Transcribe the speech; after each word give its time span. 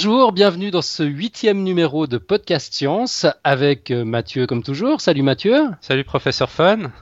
Bonjour, 0.00 0.30
bienvenue 0.30 0.70
dans 0.70 0.80
ce 0.80 1.02
huitième 1.02 1.64
numéro 1.64 2.06
de 2.06 2.18
Podcast 2.18 2.72
Science 2.72 3.26
avec 3.42 3.90
euh, 3.90 4.04
Mathieu 4.04 4.46
comme 4.46 4.62
toujours. 4.62 5.00
Salut 5.00 5.22
Mathieu. 5.22 5.70
Salut 5.80 6.04
professeur 6.04 6.48
Fun. 6.50 6.92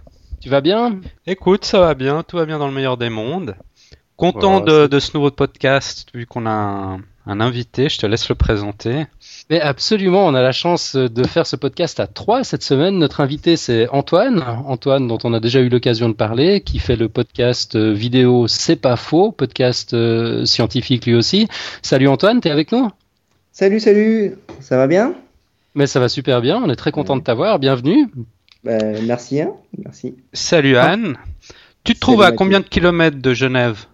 Tu 0.40 0.48
vas 0.48 0.62
bien? 0.62 1.02
Écoute, 1.26 1.66
ça 1.66 1.78
va 1.78 1.92
bien, 1.92 2.22
tout 2.22 2.38
va 2.38 2.46
bien 2.46 2.58
dans 2.58 2.68
le 2.68 2.72
meilleur 2.72 2.96
des 2.96 3.10
mondes. 3.10 3.54
Content 4.16 4.60
de, 4.60 4.86
de, 4.86 4.98
ce 4.98 5.14
nouveau 5.14 5.30
podcast 5.30 6.08
vu 6.14 6.24
qu'on 6.24 6.46
a 6.46 6.50
un, 6.50 7.00
un 7.26 7.40
invité, 7.42 7.90
je 7.90 7.98
te 7.98 8.06
laisse 8.06 8.30
le 8.30 8.34
présenter. 8.34 9.04
Mais 9.48 9.60
absolument, 9.60 10.26
on 10.26 10.34
a 10.34 10.42
la 10.42 10.50
chance 10.50 10.96
de 10.96 11.24
faire 11.24 11.46
ce 11.46 11.54
podcast 11.54 12.00
à 12.00 12.08
trois 12.08 12.42
cette 12.42 12.64
semaine. 12.64 12.98
Notre 12.98 13.20
invité, 13.20 13.56
c'est 13.56 13.86
Antoine. 13.90 14.42
Antoine, 14.66 15.06
dont 15.06 15.18
on 15.22 15.32
a 15.32 15.38
déjà 15.38 15.60
eu 15.60 15.68
l'occasion 15.68 16.08
de 16.08 16.14
parler, 16.14 16.62
qui 16.62 16.80
fait 16.80 16.96
le 16.96 17.08
podcast 17.08 17.76
euh, 17.76 17.92
vidéo 17.92 18.48
C'est 18.48 18.74
pas 18.74 18.96
faux, 18.96 19.30
podcast 19.30 19.94
euh, 19.94 20.44
scientifique 20.46 21.06
lui 21.06 21.14
aussi. 21.14 21.46
Salut 21.80 22.08
Antoine, 22.08 22.40
t'es 22.40 22.50
avec 22.50 22.72
nous? 22.72 22.90
Salut, 23.52 23.78
salut, 23.78 24.34
ça 24.60 24.76
va 24.76 24.88
bien? 24.88 25.14
Mais 25.76 25.86
ça 25.86 26.00
va 26.00 26.08
super 26.08 26.40
bien, 26.40 26.60
on 26.60 26.68
est 26.68 26.76
très 26.76 26.90
content 26.90 27.16
de 27.16 27.22
t'avoir. 27.22 27.60
Bienvenue. 27.60 28.08
Ben, 28.64 29.00
merci, 29.06 29.40
hein 29.40 29.52
merci. 29.78 30.16
Salut 30.32 30.76
Anne. 30.76 31.16
Tu 31.84 31.94
te 31.94 32.00
trouves 32.00 32.22
à 32.22 32.32
combien 32.32 32.58
de 32.58 32.66
kilomètres 32.66 33.22
de 33.22 33.32
Genève? 33.32 33.84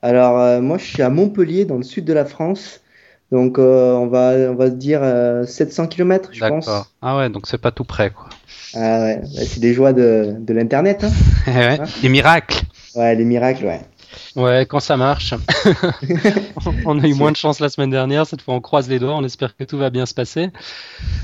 Alors, 0.00 0.38
euh, 0.38 0.60
moi, 0.60 0.78
je 0.78 0.84
suis 0.84 1.02
à 1.02 1.10
Montpellier, 1.10 1.64
dans 1.64 1.76
le 1.76 1.82
sud 1.82 2.04
de 2.04 2.12
la 2.12 2.24
France. 2.24 2.80
Donc 3.32 3.58
euh, 3.58 3.92
on 3.92 4.08
va 4.08 4.32
on 4.50 4.54
va 4.54 4.66
se 4.66 4.74
dire 4.74 5.00
700 5.46 5.84
euh, 5.84 5.86
km, 5.86 6.30
je 6.32 6.44
pense. 6.44 6.68
Ah 7.00 7.16
ouais, 7.16 7.30
donc 7.30 7.46
c'est 7.46 7.58
pas 7.58 7.70
tout 7.70 7.84
près 7.84 8.10
quoi. 8.10 8.28
Ah 8.74 9.00
ouais, 9.00 9.20
c'est 9.24 9.60
des 9.60 9.72
joies 9.72 9.92
de, 9.92 10.34
de 10.38 10.54
l'internet. 10.54 11.04
Hein. 11.04 11.10
ouais, 11.46 11.78
les 12.02 12.08
miracles. 12.08 12.62
Ouais, 12.94 13.14
les 13.14 13.24
miracles, 13.24 13.64
ouais. 13.66 13.80
Ouais, 14.36 14.66
quand 14.68 14.80
ça 14.80 14.96
marche. 14.96 15.34
on 16.84 17.00
a 17.00 17.06
eu 17.06 17.14
moins 17.14 17.30
de 17.30 17.36
chance 17.36 17.60
la 17.60 17.68
semaine 17.68 17.90
dernière, 17.90 18.26
cette 18.26 18.42
fois 18.42 18.54
on 18.54 18.60
croise 18.60 18.88
les 18.88 18.98
doigts, 18.98 19.14
on 19.16 19.24
espère 19.24 19.56
que 19.56 19.64
tout 19.64 19.78
va 19.78 19.90
bien 19.90 20.06
se 20.06 20.14
passer. 20.14 20.50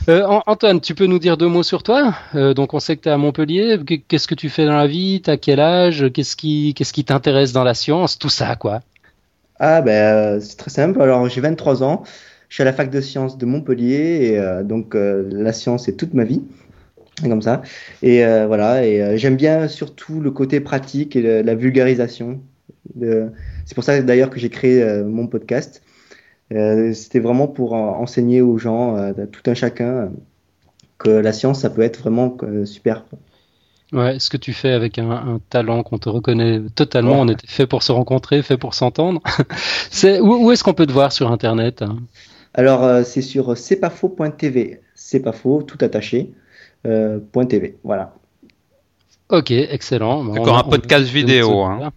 Euh, 0.09 0.25
Antoine, 0.47 0.81
tu 0.81 0.95
peux 0.95 1.07
nous 1.07 1.19
dire 1.19 1.37
deux 1.37 1.49
mots 1.49 1.63
sur 1.63 1.83
toi? 1.83 2.15
Euh, 2.35 2.55
Donc 2.55 2.75
on 2.75 2.81
sait 2.81 2.97
que 2.97 3.03
tu 3.03 3.09
es 3.09 3.13
à 3.13 3.19
Montpellier, 3.19 3.79
qu'est-ce 4.09 4.29
que 4.29 4.35
tu 4.35 4.49
fais 4.49 4.65
dans 4.65 4.77
la 4.77 4.87
vie? 4.87 5.21
T'as 5.23 5.37
quel 5.37 5.61
âge? 5.61 6.07
Qu'est-ce 6.13 6.37
qui 6.37 6.75
qu'est-ce 6.75 6.93
qui 6.93 7.05
t'intéresse 7.05 7.53
dans 7.53 7.65
la 7.65 7.75
science? 7.75 8.19
Tout 8.19 8.29
ça 8.29 8.55
quoi. 8.55 8.83
Ah 9.59 9.81
ben 9.81 10.37
euh, 10.37 10.41
c'est 10.41 10.57
très 10.57 10.71
simple. 10.71 11.01
Alors 11.01 11.29
j'ai 11.29 11.41
23 11.41 11.83
ans, 11.83 12.03
je 12.49 12.55
suis 12.57 12.63
à 12.63 12.65
la 12.65 12.73
fac 12.73 12.91
de 12.91 13.01
sciences 13.01 13.39
de 13.39 13.47
Montpellier 13.47 14.19
et 14.23 14.39
euh, 14.39 14.63
donc 14.63 14.95
euh, 14.95 15.29
la 15.33 15.53
science 15.53 15.87
c'est 15.87 15.97
toute 15.97 16.15
ma 16.15 16.25
vie, 16.25 16.43
comme 17.23 17.43
ça. 17.43 17.63
Et 18.03 18.25
voilà 18.47 18.87
et 18.87 19.19
j'aime 19.19 19.37
bien 19.37 19.69
surtout 19.69 20.21
le 20.21 20.31
côté 20.31 20.61
pratique 20.61 21.17
et 21.17 21.43
la 21.43 21.55
vulgarisation. 21.55 22.41
C'est 23.01 23.75
pour 23.75 23.85
ça 23.85 24.01
d'ailleurs 24.03 24.31
que 24.31 24.39
j'ai 24.39 24.51
créé 24.51 24.85
mon 25.05 25.27
podcast. 25.27 25.83
C'était 26.51 27.21
vraiment 27.21 27.49
pour 27.49 27.73
enseigner 27.73 28.43
aux 28.43 28.59
gens, 28.59 29.13
tout 29.33 29.51
un 29.51 29.55
chacun, 29.55 30.13
que 30.99 31.11
la 31.11 31.33
science 31.33 31.61
ça 31.61 31.71
peut 31.71 31.83
être 31.83 32.01
vraiment 32.01 32.37
super. 32.65 33.05
Ouais, 33.93 34.19
ce 34.19 34.31
que 34.31 34.37
tu 34.37 34.53
fais 34.53 34.73
avec 34.73 34.99
un, 34.99 35.41
talent 35.49 35.83
qu'on 35.85 35.99
te 35.99 36.09
reconnaît 36.09 36.61
totalement, 36.75 37.21
on 37.21 37.29
était 37.29 37.47
fait 37.47 37.67
pour 37.67 37.85
se 37.85 37.93
rencontrer, 37.93 38.43
fait 38.43 38.57
pour 38.57 38.75
s'entendre. 38.75 39.23
c'est 39.91 40.19
où, 40.21 40.51
est-ce 40.51 40.65
qu'on 40.65 40.75
peut 40.75 40.87
te 40.87 40.93
voir 40.93 41.13
sur 41.13 41.31
Internet 41.31 41.85
Alors 42.55 42.83
euh, 42.83 43.05
c'est 43.05 43.23
sur 43.23 43.57
c'est 43.57 43.77
pas 43.77 43.91
faux.tv, 43.91 44.81
c'est 44.95 45.21
pas 45.21 45.33
faux, 45.33 45.63
tout 45.63 45.79
attaché. 45.83 46.33
Euh, 46.85 47.21
.tv, 47.49 47.77
voilà. 47.85 48.15
Ok, 49.29 49.51
excellent. 49.51 50.25
D'accord, 50.25 50.59
un 50.59 50.65
podcast 50.65 51.07
vidéo. 51.07 51.63
Hein. 51.63 51.93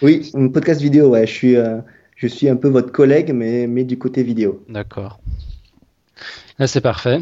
Oui, 0.00 0.30
un 0.34 0.48
podcast 0.48 0.80
vidéo. 0.80 1.10
Ouais, 1.10 1.26
je 1.26 1.32
suis, 1.32 1.56
euh, 1.56 1.78
je 2.16 2.26
suis 2.26 2.48
un 2.48 2.56
peu 2.56 2.68
votre 2.68 2.90
collègue, 2.92 3.32
mais 3.32 3.66
mais 3.66 3.84
du 3.84 3.98
côté 3.98 4.22
vidéo. 4.22 4.64
D'accord. 4.68 5.20
Ah, 6.58 6.66
c'est 6.66 6.80
parfait. 6.80 7.20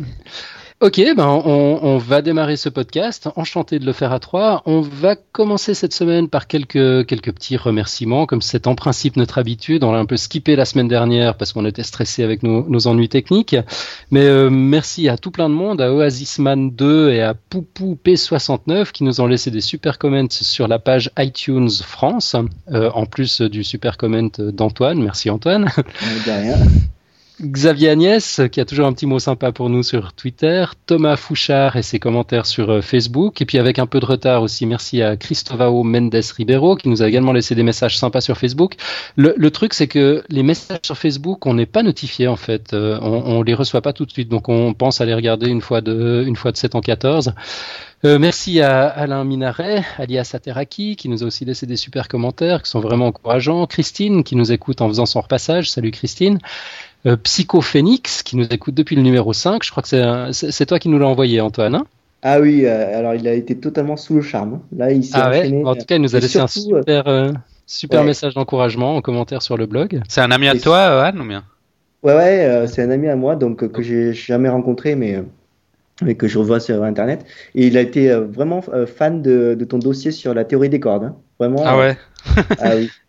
Ok, 0.83 0.99
ben 1.15 1.27
on, 1.27 1.79
on, 1.83 1.99
va 1.99 2.23
démarrer 2.23 2.57
ce 2.57 2.71
podcast. 2.71 3.29
Enchanté 3.37 3.79
de 3.79 3.85
le 3.85 3.93
faire 3.93 4.13
à 4.13 4.19
trois. 4.19 4.63
On 4.65 4.81
va 4.81 5.15
commencer 5.15 5.75
cette 5.75 5.93
semaine 5.93 6.31
par 6.31 6.47
quelques 6.47 7.07
quelques 7.07 7.33
petits 7.33 7.59
remerciements, 7.59 8.25
comme 8.25 8.41
c'est 8.41 8.67
en 8.67 8.75
principe 8.75 9.17
notre 9.17 9.37
habitude. 9.37 9.85
On 9.85 9.93
l'a 9.93 9.99
un 9.99 10.07
peu 10.07 10.17
skippé 10.17 10.57
la 10.57 10.65
semaine 10.65 10.89
dernière 10.89 11.37
parce 11.37 11.53
qu'on 11.53 11.67
était 11.67 11.83
stressé 11.83 12.25
avec 12.25 12.43
nos, 12.43 12.67
nos, 12.67 12.87
ennuis 12.87 13.11
techniques. 13.11 13.57
Mais 14.11 14.25
euh, 14.25 14.49
merci 14.49 15.11
à 15.11 15.19
tout 15.19 15.31
plein 15.31 15.51
de 15.51 15.55
monde, 15.55 15.83
à 15.83 15.93
Oasisman 15.93 16.71
2 16.71 17.11
et 17.11 17.21
à 17.21 17.35
Poupou 17.35 17.99
P69 18.03 18.91
qui 18.93 19.05
nous 19.05 19.21
ont 19.21 19.27
laissé 19.27 19.51
des 19.51 19.61
super 19.61 19.99
comments 19.99 20.31
sur 20.31 20.67
la 20.67 20.79
page 20.79 21.11
iTunes 21.19 21.69
France, 21.71 22.37
euh, 22.73 22.91
en 22.95 23.05
plus 23.05 23.43
du 23.43 23.65
super 23.65 23.99
comment 23.99 24.31
d'Antoine. 24.39 25.03
Merci 25.03 25.29
Antoine. 25.29 25.71
Xavier 27.43 27.89
Agnès, 27.89 28.41
qui 28.53 28.61
a 28.61 28.65
toujours 28.65 28.87
un 28.87 28.93
petit 28.93 29.07
mot 29.07 29.19
sympa 29.19 29.51
pour 29.53 29.71
nous 29.71 29.83
sur 29.83 30.13
Twitter, 30.13 30.65
Thomas 30.87 31.17
Fouchard 31.17 31.77
et 31.77 31.83
ses 31.83 31.99
commentaires 31.99 32.47
sur 32.47 32.71
euh, 32.71 32.81
Facebook, 32.83 33.41
et 33.41 33.47
puis 33.47 33.59
avec 33.59 33.79
un 33.79 33.87
peu 33.87 33.99
de 33.99 34.05
retard 34.05 34.43
aussi, 34.43 34.67
merci 34.67 35.03
à 35.03 35.17
Cristovao 35.17 35.83
Mendes 35.83 36.15
Ribeiro, 36.37 36.77
qui 36.77 36.89
nous 36.89 37.03
a 37.03 37.09
également 37.09 37.33
laissé 37.33 37.55
des 37.55 37.63
messages 37.63 37.99
sympas 37.99 38.21
sur 38.21 38.37
Facebook. 38.37 38.75
Le, 39.17 39.51
truc, 39.51 39.75
c'est 39.75 39.89
que 39.89 40.23
les 40.29 40.43
messages 40.43 40.81
sur 40.85 40.99
Facebook, 40.99 41.47
on 41.47 41.55
n'est 41.55 41.67
pas 41.67 41.83
notifié 41.83 42.29
en 42.29 42.37
fait, 42.37 42.75
euh, 42.75 42.99
on, 43.01 43.39
on 43.39 43.43
les 43.43 43.55
reçoit 43.55 43.81
pas 43.81 43.93
tout 43.93 44.05
de 44.05 44.11
suite, 44.11 44.29
donc 44.29 44.49
on 44.49 44.75
pense 44.75 45.01
à 45.01 45.07
les 45.07 45.15
regarder 45.15 45.49
une 45.49 45.63
fois 45.63 45.81
de, 45.81 46.25
une 46.27 46.37
fois 46.37 46.53
de 46.53 46.57
7 46.57 46.75
en 46.75 46.81
14. 46.81 47.33
Euh, 48.03 48.19
merci 48.19 48.63
à 48.63 48.89
Alain 48.89 49.25
Minaret, 49.25 49.85
alias 49.99 50.31
Ateraki, 50.33 50.97
qui 50.97 51.11
nous 51.11 51.23
a 51.23 51.27
aussi 51.27 51.45
laissé 51.45 51.67
des 51.67 51.77
super 51.77 52.09
commentaires 52.09 52.63
qui 52.63 52.71
sont 52.71 52.81
vraiment 52.81 53.09
encourageants. 53.09 53.67
Christine, 53.67 54.25
qui 54.25 54.37
nous 54.37 54.53
écoute 54.53 54.81
en 54.81 54.89
faisant 54.89 55.05
son 55.05 55.21
repassage. 55.21 55.71
Salut 55.71 55.91
Christine. 55.91 56.39
Euh, 57.07 57.17
Psychophénix, 57.17 58.23
qui 58.23 58.37
nous 58.37 58.47
écoute 58.51 58.75
depuis 58.75 58.95
le 58.95 59.03
numéro 59.03 59.33
5. 59.33 59.65
Je 59.65 59.71
crois 59.71 59.83
que 59.83 60.33
c'est 60.33 60.67
toi 60.67 60.79
qui 60.79 60.89
nous 60.89 60.99
l'as 60.99 61.07
envoyé, 61.07 61.41
Antoine. 61.41 61.75
Hein? 61.75 61.87
Ah 62.23 62.41
oui, 62.41 62.67
euh, 62.67 62.99
alors 62.99 63.15
il 63.15 63.27
a 63.27 63.33
été 63.33 63.57
totalement 63.57 63.97
sous 63.97 64.15
le 64.15 64.21
charme. 64.21 64.55
Hein. 64.55 64.63
Là, 64.77 64.93
il 64.93 65.03
s'est 65.03 65.13
ah 65.15 65.31
ouais 65.31 65.63
En 65.65 65.75
tout 65.75 65.87
cas, 65.87 65.97
il 65.97 66.03
nous 66.03 66.15
a 66.15 66.21
laissé 66.21 66.39
un 66.39 66.47
super, 66.47 67.09
euh, 67.09 67.33
super 67.67 68.05
message 68.05 68.35
d'encouragement 68.35 68.97
en 68.97 69.01
commentaire 69.01 69.41
sur 69.41 69.57
le 69.57 69.65
blog. 69.65 70.03
C'est 70.09 70.21
un 70.21 70.31
ami 70.31 70.49
à 70.49 70.59
toi, 70.59 71.07
Anne, 71.07 71.21
ou 71.21 71.27
bien? 71.27 71.45
Ouais, 72.03 72.15
ouais, 72.15 72.65
c'est 72.67 72.83
un 72.83 72.91
ami 72.91 73.09
à 73.09 73.17
moi, 73.17 73.37
donc 73.37 73.67
que 73.73 73.83
j'ai 73.83 74.13
jamais 74.13 74.49
rencontré, 74.49 74.95
mais 74.95 75.23
mais 76.03 76.15
que 76.15 76.29
je 76.29 76.39
revois 76.39 76.61
sur 76.61 76.83
Internet. 76.83 77.27
Et 77.55 77.67
il 77.67 77.77
a 77.77 77.83
été 77.83 78.11
vraiment 78.15 78.63
fan 78.87 79.21
de, 79.21 79.55
de 79.59 79.65
ton 79.67 79.79
dossier 79.79 80.11
sur 80.11 80.33
la 80.33 80.45
théorie 80.45 80.71
des 80.71 80.81
cordes. 80.81 81.05
Hein. 81.05 81.17
Vraiment. 81.41 81.63
Ah 81.65 81.79
ouais. 81.79 81.97
ah 82.37 82.77
oui. 82.77 82.91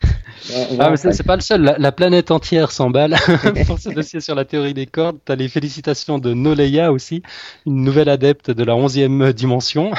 Ah, 0.79 0.89
mais 0.89 0.97
c'est 0.97 1.23
pas 1.23 1.35
le 1.35 1.41
seul, 1.41 1.75
la, 1.77 1.91
planète 1.91 2.31
entière 2.31 2.71
s'emballe 2.71 3.15
pour 3.67 3.77
ce 3.77 3.89
dossier 3.89 4.21
sur 4.21 4.33
la 4.33 4.43
théorie 4.43 4.73
des 4.73 4.87
cordes. 4.87 5.19
Tu 5.23 5.31
as 5.31 5.35
les 5.35 5.47
félicitations 5.47 6.17
de 6.17 6.33
Noleia 6.33 6.91
aussi, 6.91 7.21
une 7.67 7.83
nouvelle 7.83 8.09
adepte 8.09 8.49
de 8.49 8.63
la 8.63 8.73
11e 8.73 9.33
dimension. 9.33 9.91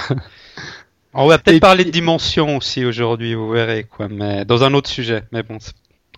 On 1.15 1.29
va 1.29 1.39
peut-être 1.39 1.61
parler 1.61 1.85
de 1.85 1.91
dimension 1.91 2.57
aussi 2.57 2.85
aujourd'hui, 2.85 3.35
vous 3.35 3.51
verrez, 3.51 3.85
quoi, 3.85 4.09
mais 4.09 4.45
dans 4.45 4.65
un 4.65 4.75
autre 4.75 4.91
sujet. 4.91 5.23
Mais 5.31 5.45
bon, 5.45 5.59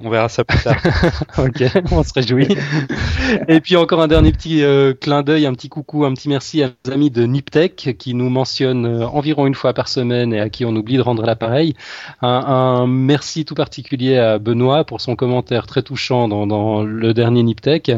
on 0.01 0.11
verra 0.11 0.29
ça 0.29 0.45
plus 0.45 0.61
tard. 0.61 0.77
ok, 1.39 1.65
on 1.93 2.03
se 2.03 2.13
réjouit. 2.13 2.49
Et 3.49 3.61
puis 3.61 3.77
encore 3.77 4.03
un 4.03 4.09
dernier 4.09 4.33
petit 4.33 4.65
euh, 4.65 4.93
clin 4.93 5.23
d'œil, 5.23 5.47
un 5.47 5.53
petit 5.55 5.69
coucou, 5.69 6.05
un 6.05 6.13
petit 6.15 6.29
merci 6.29 6.65
à 6.65 6.71
nos 6.85 6.93
amis 6.93 7.11
de 7.11 7.25
Niptech 7.25 7.97
qui 7.97 8.15
nous 8.15 8.29
mentionnent 8.29 8.87
euh, 8.87 9.07
environ 9.07 9.47
une 9.47 9.55
fois 9.55 9.73
par 9.73 9.87
semaine 9.87 10.33
et 10.33 10.41
à 10.41 10.49
qui 10.49 10.65
on 10.65 10.75
oublie 10.75 10.97
de 10.97 11.03
rendre 11.03 11.25
l'appareil. 11.25 11.75
Un, 12.23 12.29
un, 12.29 12.87
merci 12.89 13.45
tout 13.45 13.55
particulier 13.55 14.19
à 14.19 14.39
Benoît 14.39 14.85
pour 14.85 15.01
son 15.01 15.15
commentaire 15.15 15.67
très 15.67 15.83
touchant 15.83 16.27
dans, 16.27 16.47
dans 16.47 16.83
le 16.83 17.15
dernier 17.15 17.45
Niptech 17.45 17.93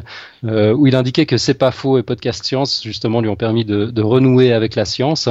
euh, 0.45 0.75
où 0.75 0.87
il 0.87 0.97
indiquait 0.97 1.27
que 1.27 1.39
c'est 1.39 1.55
pas 1.55 1.71
faux 1.71 1.97
et 1.97 2.03
podcast 2.03 2.45
science 2.45 2.83
justement 2.85 3.23
lui 3.23 3.31
ont 3.31 3.37
permis 3.37 3.65
de, 3.65 3.87
de 3.87 4.03
renouer 4.03 4.53
avec 4.53 4.75
la 4.75 4.85
science. 4.85 5.31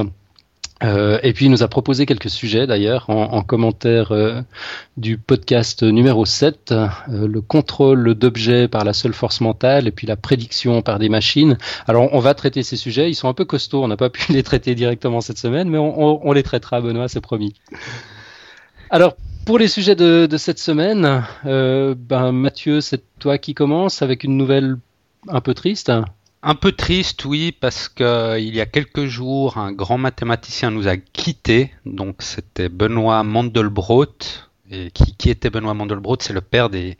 Euh, 0.83 1.19
et 1.23 1.31
puis 1.31 1.45
il 1.45 1.51
nous 1.51 1.63
a 1.63 1.69
proposé 1.69 2.05
quelques 2.05 2.29
sujets 2.29 2.67
d'ailleurs 2.67 3.09
en, 3.09 3.31
en, 3.31 3.43
commentaire 3.43 4.11
euh, 4.11 4.41
du 4.97 5.17
podcast 5.17 5.83
numéro 5.83 6.25
7, 6.25 6.73
euh, 6.73 6.87
le 7.07 7.39
contrôle 7.39 8.13
d'objets 8.13 8.67
par 8.67 8.83
la 8.83 8.91
seule 8.91 9.13
force 9.13 9.39
mentale 9.39 9.87
et 9.87 9.91
puis 9.91 10.05
la 10.05 10.17
prédiction 10.17 10.81
par 10.81 10.99
des 10.99 11.07
machines. 11.07 11.57
Alors 11.87 12.09
on 12.11 12.19
va 12.19 12.33
traiter 12.33 12.61
ces 12.61 12.75
sujets, 12.75 13.09
ils 13.09 13.15
sont 13.15 13.29
un 13.29 13.33
peu 13.33 13.45
costauds, 13.45 13.85
on 13.85 13.87
n'a 13.87 13.95
pas 13.95 14.09
pu 14.09 14.29
les 14.33 14.43
traiter 14.43 14.75
directement 14.75 15.21
cette 15.21 15.37
semaine, 15.37 15.69
mais 15.69 15.77
on, 15.77 16.31
les 16.33 16.43
traitera 16.43 16.81
Benoît, 16.81 17.07
c'est 17.07 17.21
promis. 17.21 17.55
Alors 18.89 19.15
pour 19.45 19.57
les 19.57 19.69
sujets 19.69 19.95
de, 19.95 20.27
cette 20.37 20.59
semaine, 20.59 21.23
ben 21.43 22.31
Mathieu, 22.33 22.81
c'est 22.81 23.01
toi 23.19 23.37
qui 23.37 23.53
commence 23.53 24.01
avec 24.01 24.23
une 24.25 24.35
nouvelle 24.35 24.75
un 25.29 25.39
peu 25.39 25.53
triste. 25.53 25.91
Un 26.47 26.53
peu 26.53 26.73
triste, 26.73 27.25
oui, 27.25 27.51
parce 27.51 27.89
que 27.89 28.39
il 28.39 28.53
y 28.53 28.61
a 28.61 28.67
quelques 28.67 29.05
jours, 29.07 29.57
un 29.57 29.71
grand 29.71 29.97
mathématicien 29.97 30.69
nous 30.69 30.87
a 30.87 30.95
quittés. 30.95 31.73
Donc, 31.87 32.21
c'était 32.21 32.69
Benoît 32.69 33.23
Mandelbrot. 33.23 34.05
Et 34.69 34.91
qui, 34.91 35.31
était 35.31 35.49
Benoît 35.49 35.73
Mandelbrot? 35.73 36.17
C'est 36.19 36.33
le 36.33 36.41
père 36.41 36.69
des, 36.69 36.99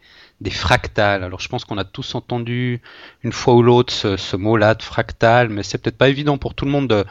fractales. 0.49 1.23
Alors, 1.23 1.39
je 1.39 1.47
pense 1.47 1.63
qu'on 1.63 1.77
a 1.77 1.83
tous 1.83 2.15
entendu 2.15 2.81
une 3.21 3.31
fois 3.31 3.53
ou 3.53 3.61
l'autre 3.61 3.93
ce, 3.93 4.35
mot-là 4.35 4.73
de 4.73 4.81
fractal, 4.81 5.49
mais 5.49 5.61
c'est 5.61 5.77
peut-être 5.77 5.99
pas 5.99 6.09
évident 6.09 6.39
pour 6.39 6.55
tout 6.55 6.65
le 6.65 6.71
monde 6.71 6.87
de, 6.87 7.05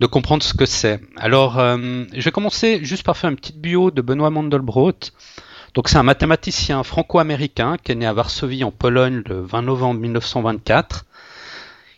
de 0.00 0.06
comprendre 0.06 0.42
ce 0.42 0.52
que 0.52 0.66
c'est. 0.66 1.00
Alors, 1.16 1.58
euh, 1.58 2.04
je 2.12 2.20
vais 2.20 2.30
commencer 2.30 2.84
juste 2.84 3.04
par 3.04 3.16
faire 3.16 3.30
une 3.30 3.36
petite 3.36 3.58
bio 3.58 3.90
de 3.90 4.02
Benoît 4.02 4.28
Mandelbrot. 4.28 4.92
Donc 5.72 5.88
c'est 5.88 5.96
un 5.96 6.02
mathématicien 6.02 6.82
franco-américain 6.82 7.78
qui 7.82 7.92
est 7.92 7.94
né 7.94 8.06
à 8.06 8.12
Varsovie 8.12 8.64
en 8.64 8.70
Pologne 8.70 9.22
le 9.26 9.40
20 9.40 9.62
novembre 9.62 10.00
1924. 10.00 11.06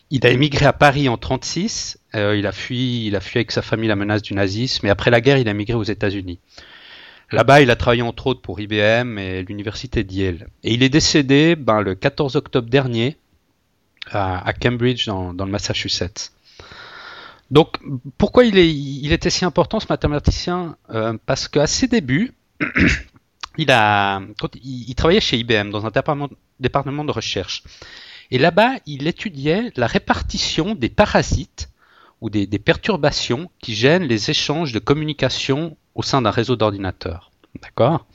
Il 0.09 0.25
a 0.25 0.29
émigré 0.29 0.65
à 0.65 0.73
Paris 0.73 1.09
en 1.09 1.17
36. 1.17 1.99
Euh, 2.15 2.37
il 2.37 2.47
a 2.47 2.51
fui, 2.51 3.07
il 3.07 3.15
a 3.15 3.19
fui 3.19 3.39
avec 3.39 3.51
sa 3.51 3.61
famille 3.61 3.89
la 3.89 3.95
menace 3.95 4.21
du 4.21 4.33
nazisme. 4.33 4.85
Et 4.87 4.89
après 4.89 5.11
la 5.11 5.21
guerre, 5.21 5.37
il 5.37 5.47
a 5.47 5.51
émigré 5.51 5.73
aux 5.75 5.83
États-Unis. 5.83 6.39
Là-bas, 7.31 7.61
il 7.61 7.69
a 7.71 7.75
travaillé 7.75 8.03
entre 8.03 8.27
autres 8.27 8.41
pour 8.41 8.59
IBM 8.59 9.19
et 9.19 9.43
l'université 9.43 10.03
d'Yale. 10.05 10.47
Et 10.63 10.73
il 10.73 10.81
est 10.81 10.89
décédé 10.89 11.55
ben, 11.55 11.81
le 11.81 11.93
14 11.93 12.37
octobre 12.37 12.69
dernier 12.69 13.17
à, 14.11 14.53
Cambridge, 14.53 15.07
dans, 15.07 15.33
le 15.33 15.51
Massachusetts. 15.51 16.31
Donc, 17.51 17.77
pourquoi 18.17 18.45
il, 18.45 18.57
est, 18.57 18.73
il 18.73 19.11
était 19.11 19.29
si 19.29 19.43
important 19.43 19.81
ce 19.81 19.87
mathématicien? 19.89 20.77
Euh, 20.89 21.17
Parce 21.25 21.49
qu'à 21.49 21.67
ses 21.67 21.87
débuts, 21.87 22.33
il, 23.57 23.71
a, 23.71 24.21
il, 24.63 24.95
travaillait 24.95 25.19
chez 25.19 25.37
IBM 25.37 25.69
dans 25.69 25.85
un 25.85 25.91
département, 26.59 27.03
de 27.03 27.11
recherche. 27.11 27.63
Et 28.31 28.37
là-bas, 28.37 28.75
il 28.85 29.07
étudiait 29.07 29.71
la 29.75 29.87
répartition 29.87 30.75
des 30.75 30.89
parasites 30.89 31.69
ou 32.19 32.29
des, 32.29 32.47
perturbations 32.59 33.49
qui 33.59 33.75
gênent 33.75 34.03
les 34.03 34.31
échanges 34.31 34.73
de 34.73 34.79
communication 34.79 35.77
au 35.95 36.03
sein 36.03 36.21
d'un 36.21 36.31
réseau 36.31 36.55
d'ordinateurs. 36.55 37.31
D'accord? 37.61 38.05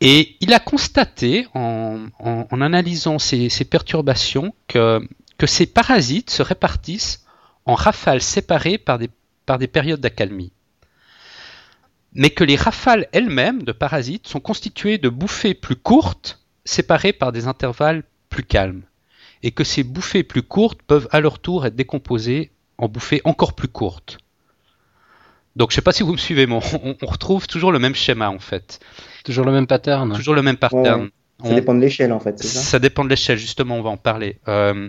Et 0.00 0.36
il 0.40 0.52
a 0.52 0.58
constaté, 0.58 1.46
en, 1.54 2.08
analysant 2.50 3.18
ces, 3.18 3.48
perturbations, 3.64 4.54
que, 4.68 5.00
ces 5.46 5.66
parasites 5.66 6.30
se 6.30 6.42
répartissent 6.42 7.24
en 7.64 7.74
rafales 7.74 8.22
séparées 8.22 8.78
par 8.78 8.98
des, 8.98 9.10
par 9.46 9.58
des 9.58 9.68
périodes 9.68 10.00
d'accalmie 10.00 10.52
mais 12.14 12.30
que 12.30 12.44
les 12.44 12.56
rafales 12.56 13.08
elles-mêmes 13.12 13.62
de 13.62 13.72
parasites 13.72 14.28
sont 14.28 14.40
constituées 14.40 14.98
de 14.98 15.08
bouffées 15.08 15.54
plus 15.54 15.76
courtes, 15.76 16.40
séparées 16.64 17.12
par 17.12 17.32
des 17.32 17.46
intervalles 17.48 18.04
plus 18.34 18.42
calmes, 18.42 18.82
et 19.44 19.52
que 19.52 19.62
ces 19.62 19.84
bouffées 19.84 20.24
plus 20.24 20.42
courtes 20.42 20.80
peuvent 20.82 21.06
à 21.12 21.20
leur 21.20 21.38
tour 21.38 21.66
être 21.66 21.76
décomposées 21.76 22.50
en 22.78 22.88
bouffées 22.88 23.20
encore 23.24 23.52
plus 23.52 23.68
courtes. 23.68 24.18
Donc 25.54 25.70
je 25.70 25.74
ne 25.74 25.76
sais 25.76 25.82
pas 25.82 25.92
si 25.92 26.02
vous 26.02 26.10
me 26.10 26.18
suivez, 26.18 26.48
mais 26.48 26.58
on, 27.00 27.06
retrouve 27.06 27.46
toujours 27.46 27.70
le 27.70 27.78
même 27.78 27.94
schéma 27.94 28.28
en 28.28 28.40
fait. 28.40 28.80
Toujours 29.24 29.44
le 29.44 29.52
même 29.52 29.68
pattern. 29.68 30.12
Toujours 30.16 30.34
le 30.34 30.42
même 30.42 30.56
pattern. 30.56 31.10
Ça 31.44 31.54
dépend 31.54 31.74
de 31.74 31.80
l'échelle 31.80 32.12
en 32.12 32.18
fait, 32.18 32.42
ça 32.42 32.60
Ça 32.60 32.78
dépend 32.80 33.04
de 33.04 33.10
l'échelle, 33.10 33.38
justement, 33.38 33.76
on 33.76 33.82
va 33.82 33.90
en 33.90 33.96
parler. 33.96 34.38
Euh, 34.48 34.88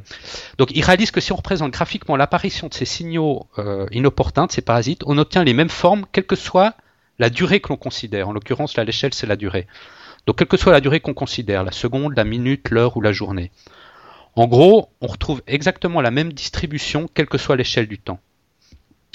donc 0.57 0.69
il 0.73 0.83
réalise 0.83 1.11
que 1.11 1.21
si 1.21 1.31
on 1.31 1.35
représente 1.35 1.71
graphiquement 1.71 2.15
l'apparition 2.15 2.67
de 2.67 2.73
ces 2.73 2.85
signaux 2.85 3.45
euh, 3.59 3.85
inopportuns, 3.91 4.47
de 4.47 4.51
ces 4.51 4.61
parasites, 4.61 5.01
on 5.05 5.19
obtient 5.19 5.43
les 5.43 5.53
mêmes 5.53 5.69
formes, 5.69 6.05
quelle 6.11 6.25
que 6.25 6.35
soit 6.35 6.73
la 7.19 7.29
durée 7.29 7.59
que 7.59 7.69
l'on 7.69 7.77
considère. 7.77 8.27
En 8.29 8.33
l'occurrence, 8.33 8.75
là, 8.75 8.83
l'échelle, 8.83 9.13
c'est 9.13 9.27
la 9.27 9.35
durée. 9.35 9.67
Donc, 10.25 10.37
quelle 10.37 10.47
que 10.47 10.57
soit 10.57 10.71
la 10.71 10.81
durée 10.81 10.99
qu'on 10.99 11.13
considère, 11.13 11.63
la 11.63 11.71
seconde, 11.71 12.15
la 12.17 12.23
minute, 12.23 12.69
l'heure 12.69 12.97
ou 12.97 13.01
la 13.01 13.11
journée. 13.11 13.51
En 14.35 14.47
gros, 14.47 14.89
on 15.01 15.07
retrouve 15.07 15.41
exactement 15.47 16.01
la 16.01 16.11
même 16.11 16.33
distribution, 16.33 17.07
quelle 17.13 17.27
que 17.27 17.37
soit 17.37 17.55
l'échelle 17.55 17.87
du 17.87 17.99
temps, 17.99 18.19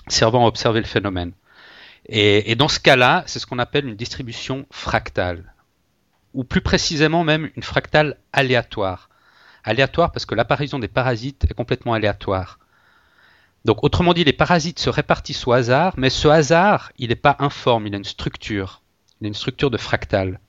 servant 0.09 0.45
à 0.45 0.49
observer 0.49 0.81
le 0.81 0.87
phénomène. 0.87 1.33
Et, 2.07 2.55
dans 2.55 2.69
ce 2.69 2.81
cas-là, 2.81 3.25
c'est 3.27 3.39
ce 3.39 3.47
qu'on 3.47 3.59
appelle 3.59 3.87
une 3.87 3.97
distribution 3.97 4.67
fractale, 4.71 5.53
ou 6.33 6.45
plus 6.45 6.63
précisément 6.63 7.23
même 7.23 7.51
une 7.55 7.63
fractale 7.63 8.17
aléatoire. 8.33 9.11
Aléatoire 9.63 10.11
parce 10.11 10.25
que 10.25 10.35
l'apparition 10.35 10.79
des 10.79 10.89
parasites 10.89 11.45
est 11.45 11.55
complètement 11.55 11.93
aléatoire. 11.93 12.59
Donc 13.67 13.85
autrement 13.85 14.15
dit, 14.15 14.25
les 14.25 14.33
parasites 14.33 14.79
se 14.79 14.89
répartissent 14.89 15.47
au 15.47 15.53
hasard, 15.53 15.93
mais 15.99 16.09
ce 16.09 16.29
hasard, 16.29 16.93
il 16.97 17.11
n'est 17.11 17.15
pas 17.15 17.37
informe, 17.41 17.87
il 17.87 17.95
a 17.95 17.99
une 17.99 18.05
structure. 18.05 18.81
Il 19.21 19.27
a 19.27 19.29
une 19.29 19.35
structure 19.35 19.71
de 19.71 19.77
fractal. 19.77 20.41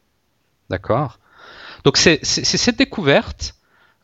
D'accord 0.72 1.20
Donc 1.84 1.98
c'est 1.98 2.24
cette 2.24 2.78
découverte 2.78 3.56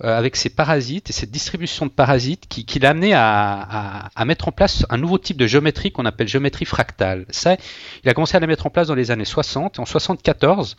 euh, 0.03 0.15
avec 0.15 0.35
ces 0.35 0.49
parasites 0.49 1.09
et 1.09 1.13
cette 1.13 1.31
distribution 1.31 1.85
de 1.85 1.91
parasites 1.91 2.45
qui, 2.47 2.79
l'a 2.79 2.89
amené 2.89 3.13
à, 3.15 4.09
mettre 4.25 4.49
en 4.49 4.51
place 4.51 4.85
un 4.89 4.97
nouveau 4.97 5.17
type 5.17 5.37
de 5.37 5.47
géométrie 5.47 5.93
qu'on 5.93 6.05
appelle 6.05 6.27
géométrie 6.27 6.65
fractale. 6.65 7.25
Ça, 7.29 7.55
il 8.03 8.09
a 8.09 8.13
commencé 8.13 8.35
à 8.35 8.41
la 8.41 8.47
mettre 8.47 8.67
en 8.67 8.69
place 8.69 8.87
dans 8.87 8.95
les 8.95 9.11
années 9.11 9.25
60. 9.25 9.79
En 9.79 9.85
74, 9.85 10.75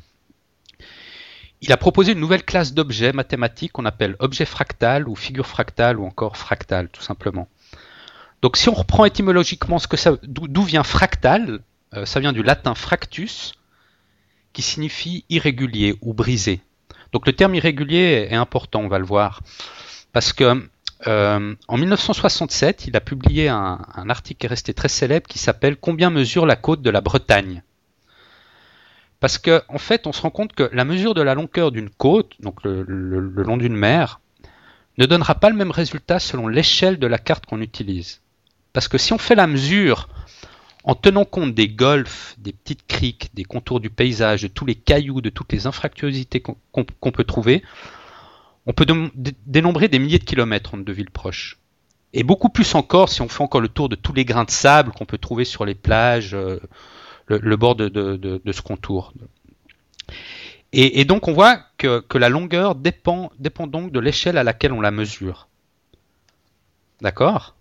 il 1.62 1.72
a 1.72 1.78
proposé 1.78 2.12
une 2.12 2.20
nouvelle 2.20 2.44
classe 2.44 2.74
d'objets 2.74 3.14
mathématiques 3.14 3.72
qu'on 3.72 3.86
appelle 3.86 4.14
objet 4.18 4.44
fractal 4.44 5.08
ou 5.08 5.16
figure 5.16 5.46
fractale 5.46 5.98
ou 5.98 6.04
encore 6.04 6.36
fractal, 6.36 6.90
tout 6.90 7.02
simplement. 7.02 7.48
Donc 8.42 8.58
si 8.58 8.68
on 8.68 8.74
reprend 8.74 9.06
étymologiquement 9.06 9.78
ce 9.78 9.88
que 9.88 9.96
d'où 10.22 10.62
vient 10.62 10.84
fractal, 10.84 11.60
euh, 11.94 12.04
ça 12.04 12.20
vient 12.20 12.34
du 12.34 12.42
latin 12.42 12.74
fractus, 12.74 13.54
qui 14.58 14.62
signifie 14.62 15.24
irrégulier 15.28 15.94
ou 16.00 16.14
brisé. 16.14 16.60
Donc 17.12 17.28
le 17.28 17.32
terme 17.32 17.54
irrégulier 17.54 18.26
est 18.28 18.34
important, 18.34 18.80
on 18.80 18.88
va 18.88 18.98
le 18.98 19.04
voir, 19.04 19.40
parce 20.12 20.32
que 20.32 20.68
euh, 21.06 21.54
en 21.68 21.76
1967, 21.76 22.88
il 22.88 22.96
a 22.96 23.00
publié 23.00 23.46
un, 23.46 23.78
article 24.08 24.40
qui 24.40 24.46
est 24.46 24.48
resté 24.48 24.74
très 24.74 24.88
célèbre 24.88 25.28
qui 25.28 25.38
s'appelle 25.38 25.76
Combien 25.76 26.10
mesure 26.10 26.44
la 26.44 26.56
côte 26.56 26.82
de 26.82 26.90
la 26.90 27.00
Bretagne? 27.00 27.62
Parce 29.20 29.38
qu'en 29.38 29.60
en 29.68 29.78
fait, 29.78 30.08
on 30.08 30.12
se 30.12 30.22
rend 30.22 30.30
compte 30.30 30.54
que 30.54 30.68
la 30.72 30.84
mesure 30.84 31.14
de 31.14 31.22
la 31.22 31.36
longueur 31.36 31.70
d'une 31.70 31.90
côte, 31.90 32.32
donc 32.40 32.64
le 32.64 32.82
long 32.82 33.58
d'une 33.58 33.76
mer, 33.76 34.18
ne 34.98 35.06
donnera 35.06 35.36
pas 35.36 35.50
le 35.50 35.56
même 35.56 35.70
résultat 35.70 36.18
selon 36.18 36.48
l'échelle 36.48 36.98
de 36.98 37.06
la 37.06 37.18
carte 37.18 37.46
qu'on 37.46 37.60
utilise. 37.60 38.22
Parce 38.72 38.88
que 38.88 38.98
si 38.98 39.12
on 39.12 39.18
fait 39.18 39.36
la 39.36 39.46
mesure 39.46 40.08
en 40.88 40.94
tenant 40.94 41.26
compte 41.26 41.54
des 41.54 41.68
golfs, 41.68 42.34
des 42.38 42.54
petites 42.54 42.86
criques, 42.86 43.28
des 43.34 43.44
contours 43.44 43.78
du 43.78 43.90
paysage, 43.90 44.42
de 44.42 44.48
tous 44.48 44.64
les 44.64 44.74
cailloux, 44.74 45.20
de 45.20 45.28
toutes 45.28 45.52
les 45.52 45.66
infractuosités 45.66 46.40
qu'on 46.40 47.12
peut 47.12 47.24
trouver, 47.24 47.62
on 48.64 48.72
peut 48.72 48.86
dénombrer 49.46 49.88
des 49.88 49.98
milliers 49.98 50.18
de 50.18 50.24
kilomètres 50.24 50.72
entre 50.72 50.84
deux 50.84 50.94
villes 50.94 51.10
proches. 51.10 51.58
Et 52.14 52.22
beaucoup 52.22 52.48
plus 52.48 52.74
encore 52.74 53.10
si 53.10 53.20
on 53.20 53.28
fait 53.28 53.42
encore 53.42 53.60
le 53.60 53.68
tour 53.68 53.90
de 53.90 53.96
tous 53.96 54.14
les 54.14 54.24
grains 54.24 54.44
de 54.44 54.50
sable 54.50 54.92
qu'on 54.92 55.04
peut 55.04 55.18
trouver 55.18 55.44
sur 55.44 55.66
les 55.66 55.74
plages, 55.74 56.32
euh, 56.32 56.58
le, 57.26 57.56
bord 57.56 57.76
de, 57.76 58.40
ce 58.50 58.62
contour. 58.62 59.12
Et, 60.72 61.04
donc 61.04 61.28
on 61.28 61.34
voit 61.34 61.60
que, 61.76 62.02
la 62.16 62.30
longueur 62.30 62.74
dépend, 62.74 63.30
dépend 63.38 63.66
donc 63.66 63.92
de 63.92 64.00
l'échelle 64.00 64.38
à 64.38 64.42
laquelle 64.42 64.72
on 64.72 64.80
la 64.80 64.90
mesure. 64.90 65.48
D'accord? 67.02 67.57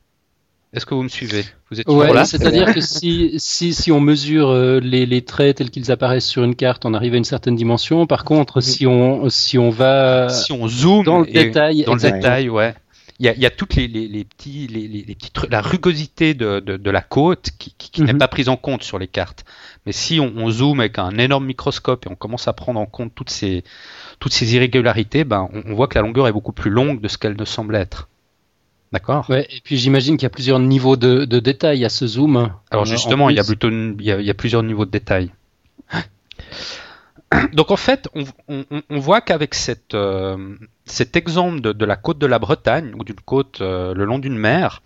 Est-ce 0.77 0.85
que 0.85 0.93
vous 0.93 1.03
me 1.03 1.09
suivez? 1.09 1.43
Vous 1.69 1.81
êtes 1.81 1.89
ouais, 1.89 2.25
C'est-à-dire 2.25 2.73
que 2.73 2.81
si, 2.81 3.33
si, 3.37 3.73
si, 3.73 3.91
on 3.91 3.99
mesure 3.99 4.49
euh, 4.49 4.79
les, 4.79 5.05
les 5.05 5.21
traits 5.23 5.57
tels 5.57 5.69
qu'ils 5.69 5.91
apparaissent 5.91 6.27
sur 6.27 6.43
une 6.43 6.55
carte, 6.55 6.85
on 6.85 6.93
arrive 6.93 7.13
à 7.13 7.17
une 7.17 7.23
certaine 7.23 7.55
dimension. 7.55 8.07
Par 8.07 8.23
contre, 8.23 8.61
si 8.61 8.87
on, 8.87 9.29
si 9.29 9.57
on 9.57 9.69
va 9.69 10.29
si 10.29 10.51
on 10.53 10.67
zoome 10.67 11.03
dans 11.03 11.19
le 11.19 11.25
détail, 11.25 11.83
dans 11.83 11.95
le 11.95 11.99
détail, 11.99 12.49
ouais. 12.49 12.73
Il 13.19 13.25
y, 13.25 13.29
a, 13.29 13.33
il 13.33 13.41
y 13.41 13.47
a 13.47 13.49
toutes 13.49 13.73
les, 13.73 13.87
les, 13.87 14.07
les 14.07 14.23
petits, 14.23 14.67
les, 14.67 14.87
les, 14.87 15.15
petits 15.15 15.31
la 15.49 15.59
rugosité 15.61 16.35
de, 16.35 16.59
de, 16.59 16.77
de 16.77 16.91
la 16.91 17.01
côte 17.01 17.49
qui, 17.57 17.73
qui, 17.75 18.03
n'est 18.03 18.13
mhm. 18.13 18.19
pas 18.19 18.27
prise 18.27 18.47
en 18.47 18.57
compte 18.57 18.83
sur 18.83 18.99
les 18.99 19.07
cartes. 19.07 19.43
Mais 19.87 19.91
si 19.91 20.19
on, 20.19 20.31
on, 20.37 20.51
zoome 20.51 20.81
avec 20.81 20.99
un 20.99 21.17
énorme 21.17 21.47
microscope 21.47 22.05
et 22.05 22.11
on 22.11 22.15
commence 22.15 22.47
à 22.47 22.53
prendre 22.53 22.79
en 22.79 22.85
compte 22.85 23.15
toutes 23.15 23.31
ces, 23.31 23.63
toutes 24.19 24.33
ces 24.33 24.53
irrégularités, 24.53 25.23
ben, 25.23 25.49
on, 25.51 25.71
on 25.71 25.73
voit 25.73 25.87
que 25.87 25.97
la 25.97 26.03
longueur 26.03 26.27
est 26.27 26.31
beaucoup 26.31 26.51
plus 26.51 26.69
longue 26.69 27.01
de 27.01 27.07
ce 27.07 27.17
qu'elle 27.17 27.35
ne 27.35 27.45
semble 27.45 27.75
être. 27.75 28.07
D'accord. 28.93 29.29
Ouais, 29.29 29.45
et 29.49 29.59
puis 29.61 29.77
j'imagine 29.77 30.15
qu'il 30.15 30.23
y 30.23 30.27
a 30.27 30.29
plusieurs 30.31 30.59
niveaux 30.59 30.95
de, 30.95 31.25
de 31.25 31.39
détail 31.39 31.83
à 31.83 31.89
ce 31.89 32.07
zoom. 32.07 32.51
Alors 32.71 32.85
justement, 32.85 33.29
il 33.29 33.35
y 33.35 33.39
a 33.39 33.43
plutôt 33.43 33.69
il, 33.69 34.01
y 34.01 34.29
a, 34.29 34.33
plusieurs 34.33 34.63
niveaux 34.63 34.85
de 34.85 34.91
détail. 34.91 35.31
Donc 37.53 37.71
en 37.71 37.75
fait, 37.75 38.07
on, 38.15 38.23
on, 38.47 38.63
on 38.89 38.99
voit 38.99 39.19
qu'avec 39.19 39.53
cette, 39.55 39.93
euh, 39.93 40.55
cet 40.85 41.17
exemple 41.17 41.59
de, 41.59 41.73
de, 41.73 41.85
la 41.85 41.97
côte 41.97 42.17
de 42.17 42.25
la 42.25 42.39
Bretagne 42.39 42.93
ou 42.97 43.03
d'une 43.03 43.19
côte 43.19 43.59
euh, 43.59 43.93
le 43.93 44.05
long 44.05 44.19
d'une 44.19 44.37
mer, 44.37 44.81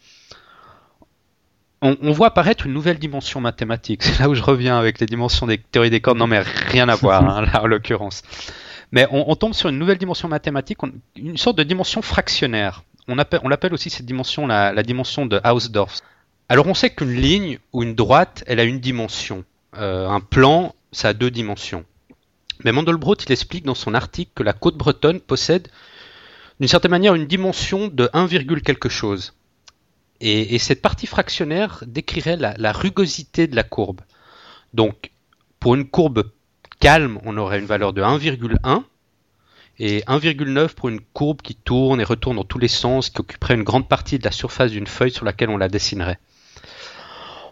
on, 1.84 1.96
on, 2.02 2.12
voit 2.12 2.28
apparaître 2.28 2.66
une 2.66 2.74
nouvelle 2.74 2.98
dimension 2.98 3.40
mathématique. 3.40 4.02
C'est 4.04 4.20
là 4.20 4.30
où 4.30 4.34
je 4.34 4.42
reviens 4.42 4.80
avec 4.80 5.00
les 5.00 5.06
dimensions 5.06 5.46
des 5.46 5.60
théories 5.60 5.92
des 5.92 6.02
cordes. 6.02 6.18
Non 6.18 6.26
mais 6.26 6.40
rien 6.40 6.90
à 6.90 6.96
voir 6.96 7.24
hein, 7.30 7.46
là 7.46 7.62
en 7.62 7.68
l'occurrence. 7.68 8.24
Mais 8.92 9.08
on, 9.12 9.30
on, 9.30 9.36
tombe 9.36 9.54
sur 9.54 9.70
une 9.70 9.78
nouvelle 9.78 10.00
dimension 10.00 10.28
mathématique, 10.28 10.80
une 11.16 11.38
sorte 11.38 11.58
de 11.60 11.64
dimension 11.64 12.02
fractionnaire 12.02 12.84
on, 13.08 13.16
l'appelle 13.16 13.74
aussi 13.74 13.90
cette 13.90 14.06
dimension 14.06 14.48
la, 14.48 14.84
dimension 14.84 15.26
de 15.26 15.40
Hausdorff. 15.44 16.02
Alors 16.50 16.68
on 16.68 16.74
sait 16.74 16.90
qu'une 16.90 17.14
ligne 17.14 17.60
ou 17.74 17.84
une 17.84 17.96
droite, 17.96 18.44
elle 18.48 18.60
a 18.60 18.64
une 18.64 18.80
dimension. 18.80 19.46
Euh, 19.78 20.08
un 20.08 20.20
plan, 20.20 20.76
ça 20.92 21.10
a 21.10 21.14
deux 21.14 21.32
dimensions. 21.32 21.86
Mais 22.64 22.72
Mandelbrot, 22.72 23.16
il 23.16 23.32
explique 23.32 23.66
dans 23.66 23.76
son 23.76 23.94
article 23.94 24.32
que 24.36 24.44
la 24.44 24.54
côte 24.54 24.76
bretonne 24.76 25.20
possède 25.20 25.70
d'une 26.60 26.68
certaine 26.68 26.92
manière 26.92 27.16
une 27.16 27.26
dimension 27.26 27.88
de 27.88 28.10
1, 28.14 28.28
quelque 28.64 28.90
chose. 28.90 29.34
Et, 30.20 30.60
cette 30.60 30.84
partie 30.84 31.08
fractionnaire 31.08 31.84
décrirait 31.88 32.38
la, 32.38 32.54
la, 32.58 32.72
rugosité 32.72 33.48
de 33.48 33.56
la 33.56 33.64
courbe. 33.64 34.02
Donc, 34.76 35.10
pour 35.60 35.74
une 35.74 35.90
courbe 35.90 36.30
calme, 36.80 37.20
on 37.24 37.38
aurait 37.38 37.58
une 37.58 37.66
valeur 37.66 37.94
de 37.94 38.04
1,1 38.04 38.84
et 39.84 40.02
1,9 40.02 40.76
pour 40.76 40.90
une 40.90 41.02
courbe 41.02 41.42
qui 41.42 41.56
tourne 41.56 42.00
et 42.00 42.04
retourne 42.04 42.36
dans 42.36 42.44
tous 42.44 42.60
les 42.60 42.68
sens, 42.68 43.10
qui 43.10 43.20
occuperait 43.20 43.56
une 43.56 43.64
grande 43.64 43.90
partie 43.90 44.20
de 44.20 44.24
la 44.24 44.32
surface 44.32 44.70
d'une 44.70 44.86
feuille 44.86 45.10
sur 45.10 45.26
laquelle 45.26 45.50
on 45.50 45.58
la 45.58 45.70
dessinerait. 45.70 46.20